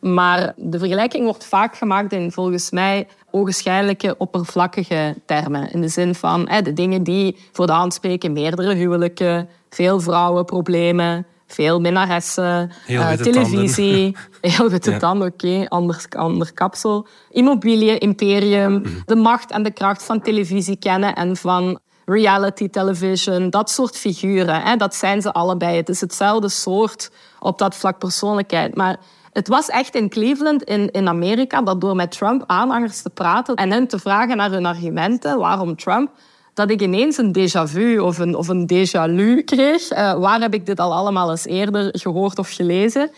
Maar 0.00 0.52
de 0.56 0.78
vergelijking 0.78 1.24
wordt 1.24 1.44
vaak 1.44 1.76
gemaakt 1.76 2.12
in 2.12 2.32
volgens 2.32 2.70
mij 2.70 3.06
ogenschijnlijke 3.30 4.14
oppervlakkige 4.18 5.14
termen. 5.26 5.72
In 5.72 5.80
de 5.80 5.88
zin 5.88 6.14
van 6.14 6.48
hè, 6.48 6.62
de 6.62 6.72
dingen 6.72 7.02
die 7.02 7.36
voor 7.52 7.66
de 7.66 7.72
hand 7.72 7.94
spreken, 7.94 8.32
meerdere 8.32 8.74
huwelijken, 8.74 9.48
veel 9.70 10.00
vrouwenproblemen, 10.00 11.26
veel 11.46 11.80
minnaressen, 11.80 12.70
eh, 12.86 13.12
televisie, 13.12 14.16
heel 14.40 14.70
witte 14.70 14.90
Ja. 14.90 14.98
tanden, 14.98 15.28
oké, 15.32 15.66
ander, 15.68 16.04
ander 16.08 16.52
kapsel, 16.52 17.06
immobiliën, 17.30 17.98
imperium, 17.98 18.82
de 19.06 19.14
macht 19.14 19.50
en 19.50 19.62
de 19.62 19.70
kracht 19.70 20.02
van 20.02 20.20
televisie 20.20 20.76
kennen 20.76 21.14
en 21.14 21.36
van 21.36 21.78
reality 22.04 22.68
television, 22.68 23.50
dat 23.50 23.70
soort 23.70 23.96
figuren. 23.96 24.62
Hè, 24.62 24.76
dat 24.76 24.94
zijn 24.94 25.22
ze 25.22 25.32
allebei. 25.32 25.76
Het 25.76 25.88
is 25.88 26.00
hetzelfde 26.00 26.48
soort 26.48 27.10
op 27.40 27.58
dat 27.58 27.76
vlak 27.76 27.98
persoonlijkheid. 27.98 28.74
Maar 28.74 28.96
het 29.38 29.48
was 29.48 29.68
echt 29.68 29.94
in 29.94 30.08
Cleveland, 30.08 30.62
in, 30.62 30.90
in 30.90 31.08
Amerika, 31.08 31.62
dat 31.62 31.80
door 31.80 31.96
met 31.96 32.10
Trump-aanhangers 32.10 33.02
te 33.02 33.10
praten 33.10 33.54
en 33.54 33.70
hen 33.70 33.86
te 33.86 33.98
vragen 33.98 34.36
naar 34.36 34.50
hun 34.50 34.66
argumenten, 34.66 35.38
waarom 35.38 35.76
Trump, 35.76 36.10
dat 36.54 36.70
ik 36.70 36.82
ineens 36.82 37.16
een 37.18 37.36
déjà 37.38 37.62
vu 37.62 37.98
of 37.98 38.18
een, 38.18 38.34
of 38.34 38.48
een 38.48 38.70
déjà 38.72 39.04
lu 39.04 39.42
kreeg. 39.42 39.88
Eh, 39.88 40.14
waar 40.14 40.40
heb 40.40 40.54
ik 40.54 40.66
dit 40.66 40.80
al 40.80 40.94
allemaal 40.94 41.30
eens 41.30 41.46
eerder 41.46 41.88
gehoord 41.92 42.38
of 42.38 42.50
gelezen? 42.50 43.10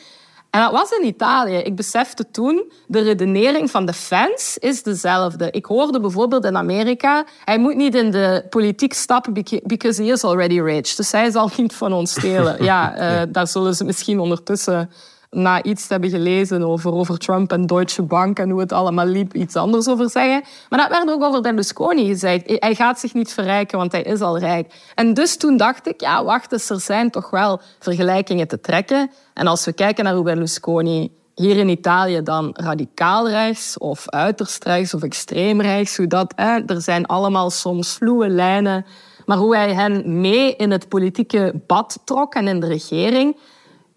En 0.51 0.61
dat 0.61 0.73
was 0.73 0.91
in 0.91 1.07
Italië. 1.07 1.57
Ik 1.57 1.77
besefte 1.77 2.31
toen, 2.31 2.73
de 2.87 3.01
redenering 3.01 3.71
van 3.71 3.87
de 3.87 3.93
fans 3.93 4.59
is 4.59 4.83
dezelfde. 4.83 5.51
Ik 5.51 5.65
hoorde 5.65 6.01
bijvoorbeeld 6.01 6.45
in 6.45 6.57
Amerika, 6.57 7.25
hij 7.45 7.59
moet 7.59 7.77
niet 7.77 7.95
in 7.95 8.11
de 8.11 8.47
politiek 8.51 8.93
stappen 8.93 9.33
beca- 9.33 9.61
because 9.65 10.03
he 10.03 10.13
is 10.13 10.25
already 10.25 10.61
rich. 10.61 10.95
Dus 10.95 11.13
hij 11.13 11.31
zal 11.31 11.51
niet 11.57 11.75
van 11.75 11.93
ons 11.93 12.11
stelen. 12.11 12.65
Ja, 12.71 12.95
eh, 12.95 13.23
daar 13.29 13.47
zullen 13.47 13.75
ze 13.75 13.85
misschien 13.85 14.21
ondertussen 14.21 14.91
na 15.31 15.63
iets 15.63 15.87
te 15.87 15.93
hebben 15.93 16.11
gelezen 16.11 16.63
over, 16.63 16.93
over 16.93 17.19
Trump 17.19 17.53
en 17.53 17.67
Deutsche 17.67 18.03
Bank 18.03 18.39
en 18.39 18.51
hoe 18.51 18.61
het 18.61 18.73
allemaal 18.73 19.07
liep, 19.07 19.35
iets 19.35 19.57
anders 19.57 19.89
over 19.89 20.11
zeggen. 20.11 20.43
Maar 20.69 20.79
dat 20.79 20.89
werd 20.89 21.11
ook 21.11 21.23
over 21.23 21.41
Berlusconi 21.41 22.07
gezegd. 22.07 22.43
Hij 22.47 22.75
gaat 22.75 23.01
zich 23.01 23.15
niet 23.15 23.33
verrijken, 23.33 23.79
want 23.79 23.93
hij 23.93 24.03
is 24.03 24.21
al 24.21 24.39
rijk. 24.39 24.75
En 24.95 25.15
dus 25.15 25.37
toen 25.37 25.57
dacht 25.57 25.89
ik, 25.89 26.01
ja, 26.01 26.25
wacht 26.25 26.53
eens, 26.53 26.71
er 26.71 26.81
zijn 26.81 27.11
toch 27.11 27.31
wel 27.31 27.61
vergelijkingen 27.79 28.49
te 28.49 28.61
trekken. 28.61 29.11
En 29.35 29.47
als 29.47 29.65
we 29.65 29.73
kijken 29.73 30.05
naar 30.05 30.15
hoe 30.15 30.25
Berlusconi 30.25 31.11
hier 31.35 31.57
in 31.57 31.69
Italië 31.69 32.23
dan 32.23 32.51
radicaal 32.53 33.29
rechts 33.29 33.79
of 33.79 34.09
uiterst 34.09 34.65
rechts 34.65 34.95
of 34.95 35.03
extreem 35.03 35.61
rechts, 35.61 35.97
hoe 35.97 36.07
dat, 36.07 36.33
hè, 36.37 36.59
er 36.67 36.83
zijn 36.83 37.07
allemaal 37.07 37.51
soms 37.51 37.93
sluwe 37.93 38.29
lijnen. 38.29 38.87
Maar 39.27 39.37
hoe 39.37 39.57
hij 39.57 39.75
hen 39.75 40.21
mee 40.21 40.57
in 40.57 40.71
het 40.71 40.89
politieke 40.89 41.63
bad 41.67 41.99
trok 42.05 42.35
en 42.35 42.49
in 42.49 42.61
de 42.61 42.67
regering, 42.67 43.37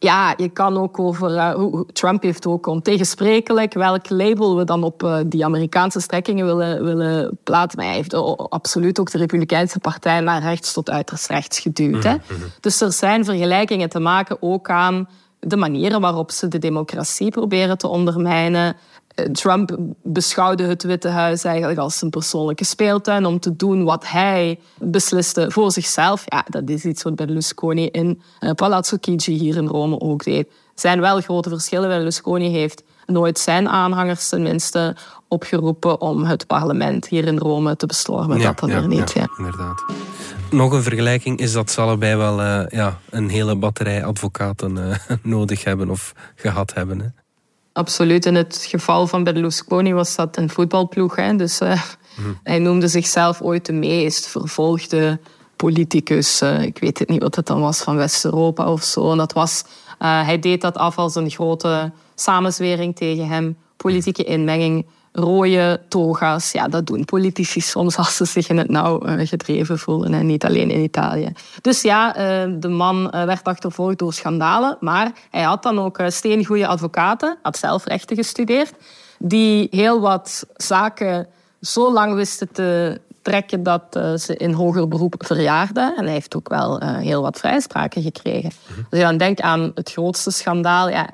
ja, 0.03 0.33
je 0.37 0.49
kan 0.49 0.77
ook 0.77 0.99
over... 0.99 1.31
Uh, 1.31 1.81
Trump 1.93 2.23
heeft 2.23 2.47
ook 2.47 2.67
ontegensprekelijk 2.67 3.73
welk 3.73 4.09
label 4.09 4.57
we 4.57 4.63
dan 4.63 4.83
op 4.83 5.03
uh, 5.03 5.17
die 5.25 5.45
Amerikaanse 5.45 5.99
strekkingen 5.99 6.45
willen, 6.45 6.83
willen 6.83 7.37
plaatsen. 7.43 7.79
Maar 7.79 7.87
hij 7.87 7.97
heeft 7.97 8.13
absoluut 8.49 8.99
ook 8.99 9.11
de 9.11 9.17
Republikeinse 9.17 9.79
partij 9.79 10.19
naar 10.19 10.41
rechts 10.41 10.73
tot 10.73 10.89
uiterst 10.89 11.27
rechts 11.27 11.59
geduwd. 11.59 12.03
Hè? 12.03 12.13
Mhm, 12.13 12.33
mhm. 12.33 12.43
Dus 12.59 12.81
er 12.81 12.91
zijn 12.91 13.25
vergelijkingen 13.25 13.89
te 13.89 13.99
maken 13.99 14.37
ook 14.39 14.69
aan 14.69 15.07
de 15.39 15.57
manieren 15.57 16.01
waarop 16.01 16.31
ze 16.31 16.47
de 16.47 16.59
democratie 16.59 17.31
proberen 17.31 17.77
te 17.77 17.87
ondermijnen. 17.87 18.75
Eh, 19.15 19.25
Trump 19.25 19.77
beschouwde 20.03 20.63
het 20.63 20.83
Witte 20.83 21.07
Huis 21.07 21.43
eigenlijk 21.43 21.79
als 21.79 22.01
een 22.01 22.09
persoonlijke 22.09 22.63
speeltuin 22.63 23.25
om 23.25 23.39
te 23.39 23.55
doen 23.55 23.83
wat 23.83 24.07
hij 24.07 24.59
besliste 24.79 25.51
voor 25.51 25.71
zichzelf. 25.71 26.23
Ja, 26.25 26.45
dat 26.49 26.69
is 26.69 26.85
iets 26.85 27.03
wat 27.03 27.15
Berlusconi 27.15 27.87
in 27.87 28.21
uh, 28.39 28.51
Palazzo 28.51 28.97
Chigi 28.99 29.33
hier 29.33 29.55
in 29.55 29.67
Rome 29.67 29.99
ook 29.99 30.23
deed. 30.23 30.47
Er 30.47 30.53
zijn 30.73 30.99
wel 30.99 31.21
grote 31.21 31.49
verschillen. 31.49 31.89
Berlusconi 31.89 32.49
heeft 32.49 32.83
nooit 33.05 33.39
zijn 33.39 33.69
aanhangers 33.69 34.29
tenminste 34.29 34.95
opgeroepen 35.27 36.01
om 36.01 36.23
het 36.23 36.47
parlement 36.47 37.07
hier 37.07 37.25
in 37.25 37.37
Rome 37.37 37.75
te 37.75 37.85
bestormen. 37.85 38.37
Ja, 38.37 38.43
dat 38.43 38.59
dan 38.59 38.69
ja, 38.69 38.79
weer 38.79 38.87
niet. 38.87 39.11
Ja, 39.11 39.27
inderdaad. 39.37 39.83
Nog 40.51 40.71
een 40.71 40.83
vergelijking 40.83 41.39
is 41.39 41.51
dat 41.51 41.71
ze 41.71 41.81
allebei 41.81 42.15
wel 42.15 42.39
uh, 42.39 42.63
ja, 42.67 42.99
een 43.09 43.29
hele 43.29 43.55
batterij 43.55 44.05
advocaten 44.05 44.77
uh, 44.77 44.95
nodig 45.21 45.63
hebben 45.63 45.89
of 45.89 46.13
gehad 46.35 46.73
hebben. 46.73 46.99
Hè? 46.99 47.07
Absoluut. 47.73 48.25
In 48.25 48.35
het 48.35 48.65
geval 48.69 49.07
van 49.07 49.23
Berlusconi 49.23 49.93
was 49.93 50.15
dat 50.15 50.37
een 50.37 50.49
voetbalploeg. 50.49 51.15
Hè? 51.15 51.35
Dus 51.35 51.61
uh, 51.61 51.81
hij 52.43 52.59
noemde 52.59 52.87
zichzelf 52.87 53.41
ooit 53.41 53.65
de 53.65 53.73
meest 53.73 54.27
vervolgde 54.27 55.19
politicus. 55.55 56.41
ik 56.41 56.77
weet 56.77 56.99
het 56.99 57.09
niet 57.09 57.21
wat 57.21 57.35
het 57.35 57.47
dan 57.47 57.61
was 57.61 57.81
van 57.81 57.95
West-Europa 57.95 58.71
of 58.71 58.83
zo. 58.83 59.11
En 59.11 59.17
dat 59.17 59.33
was, 59.33 59.63
hij 59.97 60.39
deed 60.39 60.61
dat 60.61 60.77
af 60.77 60.97
als 60.97 61.15
een 61.15 61.29
grote 61.29 61.91
samenzwering 62.15 62.95
tegen 62.95 63.27
hem. 63.27 63.57
Politieke 63.77 64.23
inmenging 64.23 64.85
rode 65.13 65.79
toga's. 65.87 66.51
Ja, 66.51 66.67
dat 66.67 66.85
doen 66.85 67.05
politici 67.05 67.61
soms 67.61 67.97
als 67.97 68.15
ze 68.15 68.25
zich 68.25 68.49
in 68.49 68.57
het 68.57 68.69
nauw 68.69 69.01
eh, 69.01 69.27
gedreven 69.27 69.79
voelen. 69.79 70.13
En 70.13 70.25
niet 70.25 70.45
alleen 70.45 70.69
in 70.69 70.83
Italië. 70.83 71.31
Dus 71.61 71.81
ja, 71.81 72.15
eh, 72.15 72.51
de 72.59 72.67
man 72.67 73.11
eh, 73.11 73.25
werd 73.25 73.43
achtervolgd 73.43 73.99
door 73.99 74.13
schandalen. 74.13 74.77
Maar 74.79 75.11
hij 75.29 75.41
had 75.41 75.63
dan 75.63 75.79
ook 75.79 75.99
steengoede 76.07 76.67
advocaten. 76.67 77.37
Had 77.41 77.57
zelf 77.57 77.85
rechten 77.85 78.15
gestudeerd. 78.15 78.73
Die 79.19 79.67
heel 79.71 79.99
wat 79.99 80.45
zaken 80.55 81.27
zo 81.61 81.93
lang 81.93 82.13
wisten 82.15 82.51
te 82.51 83.01
trekken 83.21 83.63
dat 83.63 83.99
ze 84.15 84.35
in 84.37 84.51
hoger 84.51 84.87
beroep 84.87 85.15
verjaarden. 85.17 85.95
En 85.95 86.03
hij 86.03 86.13
heeft 86.13 86.35
ook 86.35 86.49
wel 86.49 86.79
heel 86.81 87.21
wat 87.21 87.39
vrijspraken 87.39 88.01
gekregen. 88.01 88.51
Mhm. 88.67 88.81
Dus 88.89 88.99
je 88.99 89.05
dan 89.05 89.17
denkt 89.17 89.41
aan 89.41 89.71
het 89.75 89.91
grootste 89.91 90.31
schandaal. 90.31 90.89
Ja, 90.89 91.09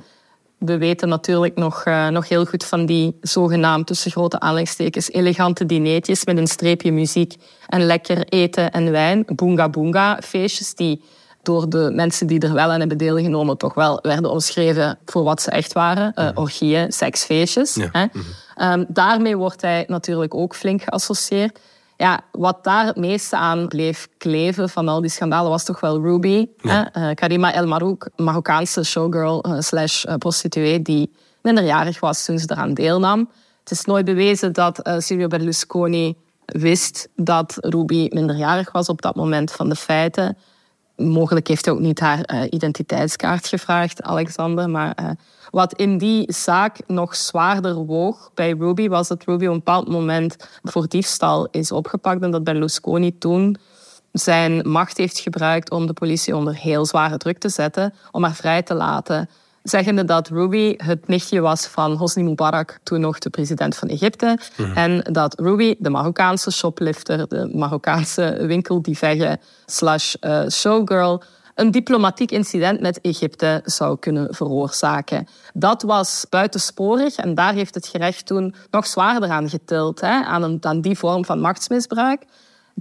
we 0.60 0.78
weten 0.78 1.10
natuurlijk 1.10 1.56
nog, 1.56 1.86
uh, 1.86 2.08
nog 2.08 2.30
heel 2.30 2.46
goed 2.46 2.66
van 2.66 2.86
die 2.86 3.18
zogenaamd 3.22 3.88
tussen 3.88 4.12
grote 4.12 4.40
aanleidingstekens 4.40 5.12
elegante 5.12 5.66
dineetjes 5.66 6.26
met 6.26 6.38
een 6.38 6.48
streepje 6.48 6.92
muziek 6.92 7.36
en 7.68 7.86
lekker 7.86 8.28
eten 8.28 8.72
en 8.72 8.92
wijn. 8.92 9.24
Boonga 9.26 9.70
boonga 9.70 10.20
feestjes 10.24 10.76
die 10.76 11.02
door 11.42 11.70
de 11.70 11.92
mensen 11.94 12.28
die 12.28 12.40
er 12.40 12.54
wel 12.54 12.72
aan 12.72 12.80
hebben 12.80 12.98
deelgenomen 12.98 13.58
toch 13.58 13.74
wel 13.74 14.00
werden 14.02 14.32
omschreven 14.32 14.98
voor 15.06 15.24
wat 15.24 15.42
ze 15.42 15.52
echt 15.52 15.74
waren. 15.74 16.12
Uh, 16.16 16.30
orgieën, 16.34 16.92
seksfeestjes. 16.92 17.78
Hè? 17.92 18.06
Um, 18.72 18.86
daarmee 18.88 19.38
wordt 19.38 19.62
hij 19.62 19.84
natuurlijk 19.88 20.34
ook 20.34 20.56
flink 20.56 20.82
geassocieerd 20.82 21.60
ja, 22.00 22.22
wat 22.32 22.64
daar 22.64 22.86
het 22.86 22.96
meeste 22.96 23.38
aan 23.38 23.68
bleef 23.68 24.08
kleven 24.18 24.70
van 24.70 24.88
al 24.88 25.02
die 25.02 25.10
schandalen 25.10 25.50
was 25.50 25.64
toch 25.64 25.80
wel 25.80 26.02
Ruby. 26.02 26.48
Hè? 26.62 26.80
Uh, 26.80 27.14
Karima 27.14 27.54
El 27.54 27.68
Marouk, 27.68 28.10
Marokkaanse 28.16 28.84
showgirl 28.84 29.46
uh, 29.48 29.60
slash 29.60 30.06
uh, 30.06 30.14
prostituee 30.16 30.82
die 30.82 31.12
minderjarig 31.42 32.00
was 32.00 32.26
toen 32.26 32.40
ze 32.40 32.46
eraan 32.52 32.74
deelnam. 32.74 33.30
Het 33.60 33.72
is 33.72 33.86
nooit 33.86 34.06
bewezen 34.06 34.54
dat 34.54 34.90
Silvio 34.98 35.28
Berlusconi 35.28 36.18
wist 36.46 37.10
dat 37.16 37.58
Ruby 37.60 38.08
minderjarig 38.14 38.72
was 38.72 38.88
op 38.88 39.02
dat 39.02 39.16
moment 39.16 39.52
van 39.52 39.70
de 39.70 39.76
feiten. 39.76 40.38
Mogelijk 40.96 41.48
heeft 41.48 41.66
hij 41.66 41.74
ook 41.74 41.80
niet 41.80 42.00
haar 42.00 42.48
identiteitskaart 42.50 43.48
gevraagd, 43.48 44.02
Alexander, 44.02 44.70
maar 44.70 45.16
wat 45.50 45.74
in 45.74 45.98
die 45.98 46.34
zaak 46.34 46.78
nog 46.88 47.16
zwaarder 47.16 47.76
woog 47.76 48.32
bij 48.34 48.56
Ruby 48.60 48.88
was 48.88 49.08
dat 49.08 49.24
Ruby 49.24 49.46
op 49.46 49.52
een 49.52 49.58
bepaald 49.58 49.88
moment 49.88 50.36
voor 50.64 50.88
diefstal 50.88 51.48
is 51.52 51.72
opgepakt 51.72 52.22
en 52.22 52.32
dat 52.32 52.44
Berlusconi 52.44 53.18
toen 53.18 53.58
zijn 54.12 54.70
macht 54.70 54.98
heeft 54.98 55.20
gebruikt 55.20 55.72
om 55.72 55.88
de 55.88 55.94
politie 55.94 56.36
onder 56.36 56.56
heel 56.56 56.86
zware 56.86 57.18
druk 57.18 57.38
te 57.38 57.50
zetten, 57.50 57.94
om 58.12 58.24
haar 58.24 58.36
vrij 58.36 58.62
te 58.62 58.74
laten. 58.74 59.30
Zeggende 59.64 60.06
dat 60.06 60.28
Ruby 60.28 60.74
het 60.78 61.08
nichtje 61.08 61.40
was 61.40 61.68
van 61.68 61.92
Hosni 61.92 62.24
Mubarak, 62.24 62.80
toen 62.84 63.00
nog 63.00 63.20
de 63.20 63.30
president 63.30 63.76
van 63.76 63.88
Egypte. 63.88 64.38
Mhm. 64.58 64.78
En 64.78 65.00
dat 65.12 65.40
Ruby, 65.40 65.76
de 65.80 65.90
Marokkaanse 65.90 66.52
shoplifter, 66.52 67.28
de 67.28 67.52
Marokkaanse 67.54 68.38
winkeldivegge 68.46 69.40
slash 69.66 70.16
uh, 70.22 70.48
showgirl, 70.50 71.22
een 71.60 71.72
diplomatiek 71.72 72.32
incident 72.32 72.80
met 72.80 73.02
Egypte 73.02 73.62
zou 73.66 73.98
kunnen 74.00 74.36
veroorzaken. 74.36 75.28
Dat 75.54 75.82
was 75.82 76.26
buitensporig 76.30 77.16
en 77.16 77.36
daar 77.36 77.54
heeft 77.54 77.76
het 77.76 77.88
gerecht 77.88 78.26
toen 78.26 78.56
nog 78.72 78.88
zwaarder 78.88 79.30
aan 79.30 79.50
getild, 79.50 80.02
hè, 80.02 80.24
aan, 80.24 80.44
een, 80.44 80.58
aan 80.62 80.82
die 80.82 80.98
vorm 80.98 81.26
van 81.26 81.40
machtsmisbruik. 81.40 82.24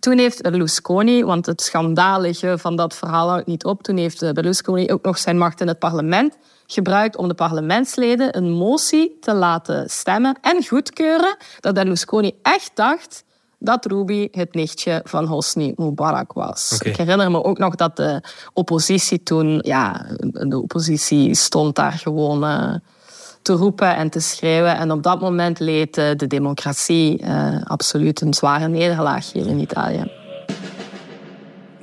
Toen 0.00 0.18
heeft 0.18 0.42
Berlusconi, 0.42 1.24
want 1.24 1.46
het 1.46 1.60
schandalige 1.60 2.58
van 2.58 2.76
dat 2.76 2.94
verhaal 2.94 3.28
houdt 3.28 3.46
niet 3.46 3.64
op, 3.64 3.82
toen 3.82 3.96
heeft 3.96 4.32
Berlusconi 4.32 4.92
ook 4.92 5.04
nog 5.04 5.18
zijn 5.18 5.38
macht 5.38 5.60
in 5.60 5.68
het 5.68 5.78
parlement 5.78 6.36
gebruikt 6.66 7.16
om 7.16 7.28
de 7.28 7.34
parlementsleden 7.34 8.36
een 8.36 8.50
motie 8.50 9.16
te 9.20 9.34
laten 9.34 9.90
stemmen 9.90 10.38
en 10.40 10.66
goedkeuren 10.66 11.36
dat 11.60 11.74
Berlusconi 11.74 12.32
echt 12.42 12.70
dacht 12.74 13.24
dat 13.58 13.86
Ruby 13.86 14.28
het 14.30 14.54
nichtje 14.54 15.00
van 15.04 15.24
Hosni 15.24 15.72
Mubarak 15.76 16.32
was. 16.32 16.78
Ik 16.84 16.96
herinner 16.96 17.30
me 17.30 17.44
ook 17.44 17.58
nog 17.58 17.74
dat 17.74 17.96
de 17.96 18.22
oppositie 18.52 19.22
toen... 19.22 19.58
Ja, 19.62 20.06
de 20.48 20.60
oppositie 20.62 21.34
stond 21.34 21.76
daar 21.76 21.92
gewoon 21.92 22.44
uh, 22.44 22.74
te 23.42 23.52
roepen 23.52 23.96
en 23.96 24.10
te 24.10 24.20
schreeuwen. 24.20 24.76
En 24.76 24.90
op 24.90 25.02
dat 25.02 25.20
moment 25.20 25.58
leed 25.58 25.98
uh, 25.98 26.10
de 26.16 26.26
democratie 26.26 27.22
uh, 27.22 27.62
absoluut 27.64 28.20
een 28.20 28.34
zware 28.34 28.68
nederlaag 28.68 29.32
hier 29.32 29.46
in 29.46 29.58
Italië. 29.58 30.10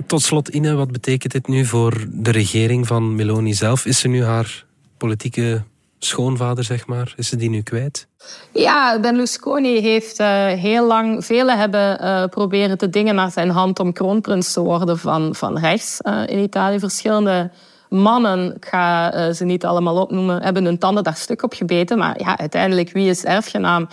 Tot 0.08 0.22
slot, 0.22 0.48
Ine, 0.48 0.74
wat 0.74 0.92
betekent 0.92 1.32
dit 1.32 1.48
nu 1.48 1.66
voor 1.66 2.06
de 2.10 2.32
regering 2.32 2.88
van 2.88 3.16
Meloni 3.16 3.54
zelf? 3.54 3.86
Is 3.86 4.00
ze 4.00 4.08
nu 4.08 4.24
haar 4.24 4.66
politieke 4.98 5.64
schoonvader, 6.06 6.64
zeg 6.64 6.88
maar? 6.88 7.14
Is 7.16 7.28
ze 7.28 7.36
die 7.36 7.50
nu 7.50 7.62
kwijt? 7.62 8.08
Ja, 8.52 9.00
Berlusconi 9.00 9.82
heeft 9.82 10.20
uh, 10.20 10.28
heel 10.48 10.88
lang... 10.88 11.26
Velen 11.26 11.58
hebben 11.58 12.04
uh, 12.04 12.24
proberen 12.26 12.78
te 12.78 12.90
dingen 12.90 13.16
naar 13.16 13.32
zijn 13.32 13.50
hand 13.50 13.80
om 13.80 13.94
kroonprins 13.94 14.54
te 14.54 14.62
worden 14.62 14.98
van, 14.98 15.36
van 15.36 15.58
rechts 15.58 16.00
uh, 16.02 16.22
in 16.26 16.40
Italië. 16.40 16.80
Verschillende 16.80 17.52
mannen, 17.90 18.56
ik 18.56 18.66
ga 18.66 19.34
ze 19.34 19.46
niet 19.46 19.66
allemaal 19.66 20.02
opnoemen, 20.02 20.44
hebben 20.44 20.66
hun 20.66 20.78
tanden 20.78 21.04
daar 21.04 21.16
stuk 21.16 21.44
op 21.44 21.54
gebeten. 21.54 21.98
Maar 21.98 22.20
ja, 22.20 22.38
uiteindelijk, 22.38 22.92
wie 22.92 23.10
is 23.10 23.24
erfgenaam 23.24 23.88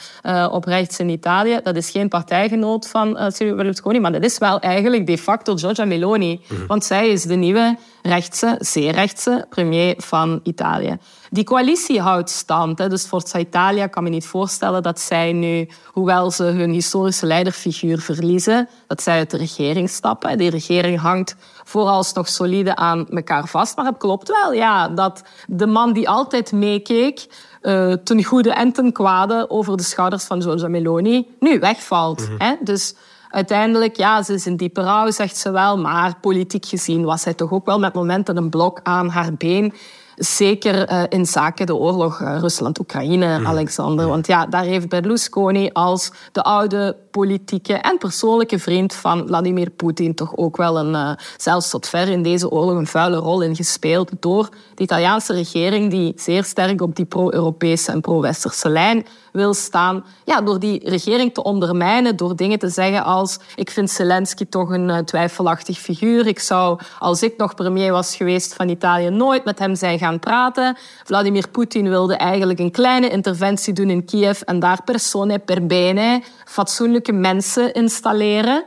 op 0.50 0.64
rechts 0.64 0.98
in 0.98 1.08
Italië? 1.08 1.60
Dat 1.62 1.76
is 1.76 1.90
geen 1.90 2.08
partijgenoot 2.08 2.88
van 2.88 3.18
Silvio 3.32 3.56
Berlusconi, 3.56 4.00
maar 4.00 4.12
dat 4.12 4.24
is 4.24 4.38
wel 4.38 4.60
eigenlijk 4.60 5.06
de 5.06 5.18
facto 5.18 5.56
Giorgia 5.56 5.84
Meloni. 5.84 6.40
Mhm. 6.48 6.66
Want 6.66 6.84
zij 6.84 7.08
is 7.08 7.22
de 7.22 7.34
nieuwe 7.34 7.76
rechtse, 8.02 8.56
zeer 8.58 8.92
rechtse 8.92 9.46
premier 9.48 9.94
van 9.98 10.40
Italië. 10.42 10.96
Die 11.30 11.44
coalitie 11.44 12.00
houdt 12.00 12.30
stand. 12.30 12.78
Hè. 12.78 12.88
Dus 12.88 13.04
Forza 13.04 13.38
Italia 13.38 13.86
kan 13.86 14.02
me 14.02 14.08
niet 14.08 14.26
voorstellen 14.26 14.82
dat 14.82 15.00
zij 15.00 15.32
nu, 15.32 15.68
hoewel 15.86 16.30
ze 16.30 16.44
hun 16.44 16.70
historische 16.70 17.26
leiderfiguur 17.26 18.00
verliezen, 18.00 18.68
dat 18.86 19.02
zij 19.02 19.18
uit 19.18 19.30
de 19.30 19.36
regering 19.36 19.90
stappen. 19.90 20.38
Die 20.38 20.50
regering 20.50 21.00
hangt 21.00 21.36
vooralsnog 21.64 22.28
solide 22.28 22.76
aan 22.76 23.08
elkaar 23.08 23.46
vast. 23.46 23.76
Maar 23.76 23.86
het 23.86 23.96
klopt 23.96 24.28
wel, 24.28 24.52
ja, 24.52 24.88
dat 24.88 25.22
de 25.46 25.66
man 25.66 25.92
die 25.92 26.08
altijd 26.08 26.52
meekeek, 26.52 27.26
uh, 27.62 27.92
ten 27.92 28.24
goede 28.24 28.52
en 28.52 28.72
ten 28.72 28.92
kwade 28.92 29.50
over 29.50 29.76
de 29.76 29.82
schouders 29.82 30.24
van 30.24 30.42
Giorgia 30.42 30.68
Meloni, 30.68 31.26
nu 31.40 31.58
wegvalt. 31.58 32.28
Mm 32.28 32.34
hè? 32.38 32.54
Dus 32.60 32.94
uiteindelijk, 33.32 33.96
ja, 33.96 34.22
ze 34.22 34.34
is 34.34 34.46
in 34.46 34.56
diepe 34.56 34.80
rouw, 34.82 35.10
zegt 35.10 35.36
ze 35.36 35.50
wel. 35.50 35.78
Maar 35.78 36.16
politiek 36.20 36.66
gezien 36.66 37.04
was 37.04 37.22
zij 37.22 37.34
toch 37.34 37.52
ook 37.52 37.66
wel 37.66 37.78
met 37.78 37.94
momenten 37.94 38.36
een 38.36 38.50
blok 38.50 38.80
aan 38.82 39.08
haar 39.08 39.34
been. 39.34 39.72
Zeker 40.16 40.90
uh, 40.90 41.02
in 41.08 41.26
zaken 41.26 41.66
de 41.66 41.74
oorlog 41.74 42.20
uh, 42.20 42.36
Rusland-Oekraïne, 42.38 43.38
mm. 43.38 43.46
Alexander. 43.46 44.08
Want 44.08 44.26
ja, 44.26 44.46
daar 44.46 44.64
heeft 44.64 44.88
Berlusconi 44.88 45.70
als 45.72 46.12
de 46.32 46.42
oude 46.42 46.96
politieke 47.12 47.74
en 47.74 47.98
persoonlijke 47.98 48.58
vriend 48.58 48.94
van 48.94 49.26
Vladimir 49.26 49.70
Poetin 49.70 50.14
toch 50.14 50.36
ook 50.36 50.56
wel 50.56 50.78
een, 50.78 50.92
uh, 50.92 51.12
zelfs 51.36 51.70
tot 51.70 51.88
ver 51.88 52.08
in 52.08 52.22
deze 52.22 52.50
oorlog, 52.50 52.76
een 52.76 52.86
vuile 52.86 53.16
rol 53.16 53.42
in 53.42 53.56
gespeeld 53.56 54.10
door 54.20 54.48
de 54.74 54.82
Italiaanse 54.82 55.32
regering 55.32 55.90
die 55.90 56.12
zeer 56.16 56.44
sterk 56.44 56.80
op 56.80 56.96
die 56.96 57.04
pro-Europese 57.04 57.92
en 57.92 58.00
pro-Westerse 58.00 58.68
lijn 58.68 59.06
wil 59.32 59.54
staan. 59.54 60.04
Ja, 60.24 60.40
door 60.40 60.58
die 60.58 60.88
regering 60.88 61.34
te 61.34 61.42
ondermijnen, 61.42 62.16
door 62.16 62.36
dingen 62.36 62.58
te 62.58 62.68
zeggen 62.68 63.04
als 63.04 63.38
ik 63.54 63.70
vind 63.70 63.90
Zelensky 63.90 64.46
toch 64.46 64.70
een 64.70 65.04
twijfelachtig 65.04 65.78
figuur. 65.78 66.26
Ik 66.26 66.38
zou, 66.38 66.80
als 66.98 67.22
ik 67.22 67.36
nog 67.36 67.54
premier 67.54 67.92
was 67.92 68.16
geweest 68.16 68.54
van 68.54 68.68
Italië, 68.68 69.10
nooit 69.10 69.44
met 69.44 69.58
hem 69.58 69.74
zijn 69.74 69.98
gaan 69.98 70.18
praten. 70.18 70.76
Vladimir 71.04 71.48
Poetin 71.48 71.88
wilde 71.88 72.14
eigenlijk 72.14 72.58
een 72.58 72.70
kleine 72.70 73.08
interventie 73.08 73.72
doen 73.72 73.90
in 73.90 74.04
Kiev 74.04 74.40
en 74.40 74.58
daar 74.58 74.82
persone 74.84 75.38
per 75.38 75.66
bene 75.66 76.22
mensen 77.10 77.72
installeren. 77.72 78.64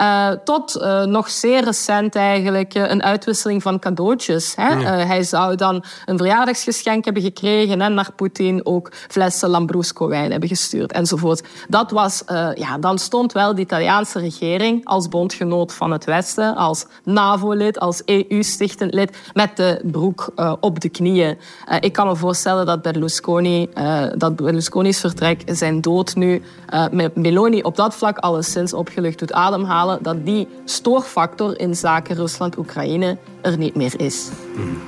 Uh, 0.00 0.30
tot 0.44 0.76
uh, 0.76 1.04
nog 1.04 1.30
zeer 1.30 1.64
recent 1.64 2.14
eigenlijk 2.14 2.74
uh, 2.74 2.90
een 2.90 3.02
uitwisseling 3.02 3.62
van 3.62 3.78
cadeautjes. 3.78 4.54
Hè? 4.56 4.68
Ja. 4.68 5.06
hij 5.06 5.22
zou 5.22 5.56
dan 5.56 5.84
een 6.04 6.16
verjaardagsgeschenk 6.16 7.04
hebben 7.04 7.22
gekregen 7.22 7.80
en 7.80 7.94
naar 7.94 8.12
Poetin 8.16 8.66
ook 8.66 8.92
flessen 8.92 9.48
Lambrusco-wijn 9.48 10.30
hebben 10.30 10.48
gestuurd 10.48 10.92
enzovoort. 10.92 11.42
Dat 11.68 11.90
was, 11.90 12.22
ja, 12.54 12.78
dan 12.78 12.98
stond 12.98 13.32
wel 13.32 13.54
de 13.54 13.60
Italiaanse 13.60 14.18
regering 14.18 14.84
als 14.84 15.08
bondgenoot 15.08 15.74
van 15.74 15.90
het 15.90 16.04
Westen, 16.04 16.56
als 16.56 16.86
NAVO-lid, 17.04 17.78
als 17.78 18.02
EU-stichtend 18.04 18.94
lid, 18.94 19.16
met 19.32 19.56
de 19.56 19.80
broek 19.84 20.32
op 20.60 20.80
de 20.80 20.88
knieën. 20.88 21.38
ik 21.80 21.92
kan 21.92 22.06
me 22.06 22.16
voorstellen 22.16 22.66
dat 22.66 22.82
Berlusconi, 22.82 23.68
dat 24.16 24.36
Berlusconi's 24.36 25.00
vertrek, 25.00 25.42
zijn 25.46 25.80
dood 25.80 26.14
nu, 26.14 26.42
met 26.90 27.16
Meloni 27.16 27.62
op 27.62 27.76
dat 27.76 27.94
vlak 27.94 28.18
alleszins 28.18 28.72
opgelucht 28.72 29.18
doet 29.18 29.32
ademhalen 29.32 29.87
dat 30.00 30.26
die 30.26 30.48
stoorfactor 30.64 31.58
in 31.60 31.76
zaken 31.76 32.16
Rusland-Oekraïne 32.16 33.16
er 33.40 33.58
niet 33.58 33.74
meer 33.74 34.00
is. 34.00 34.28
Mm. 34.56 34.78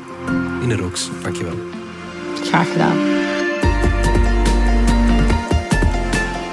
Ine 0.62 0.76
Rooks, 0.76 1.10
dankjewel. 1.22 1.54
Graag 2.42 2.72
gedaan. 2.72 3.29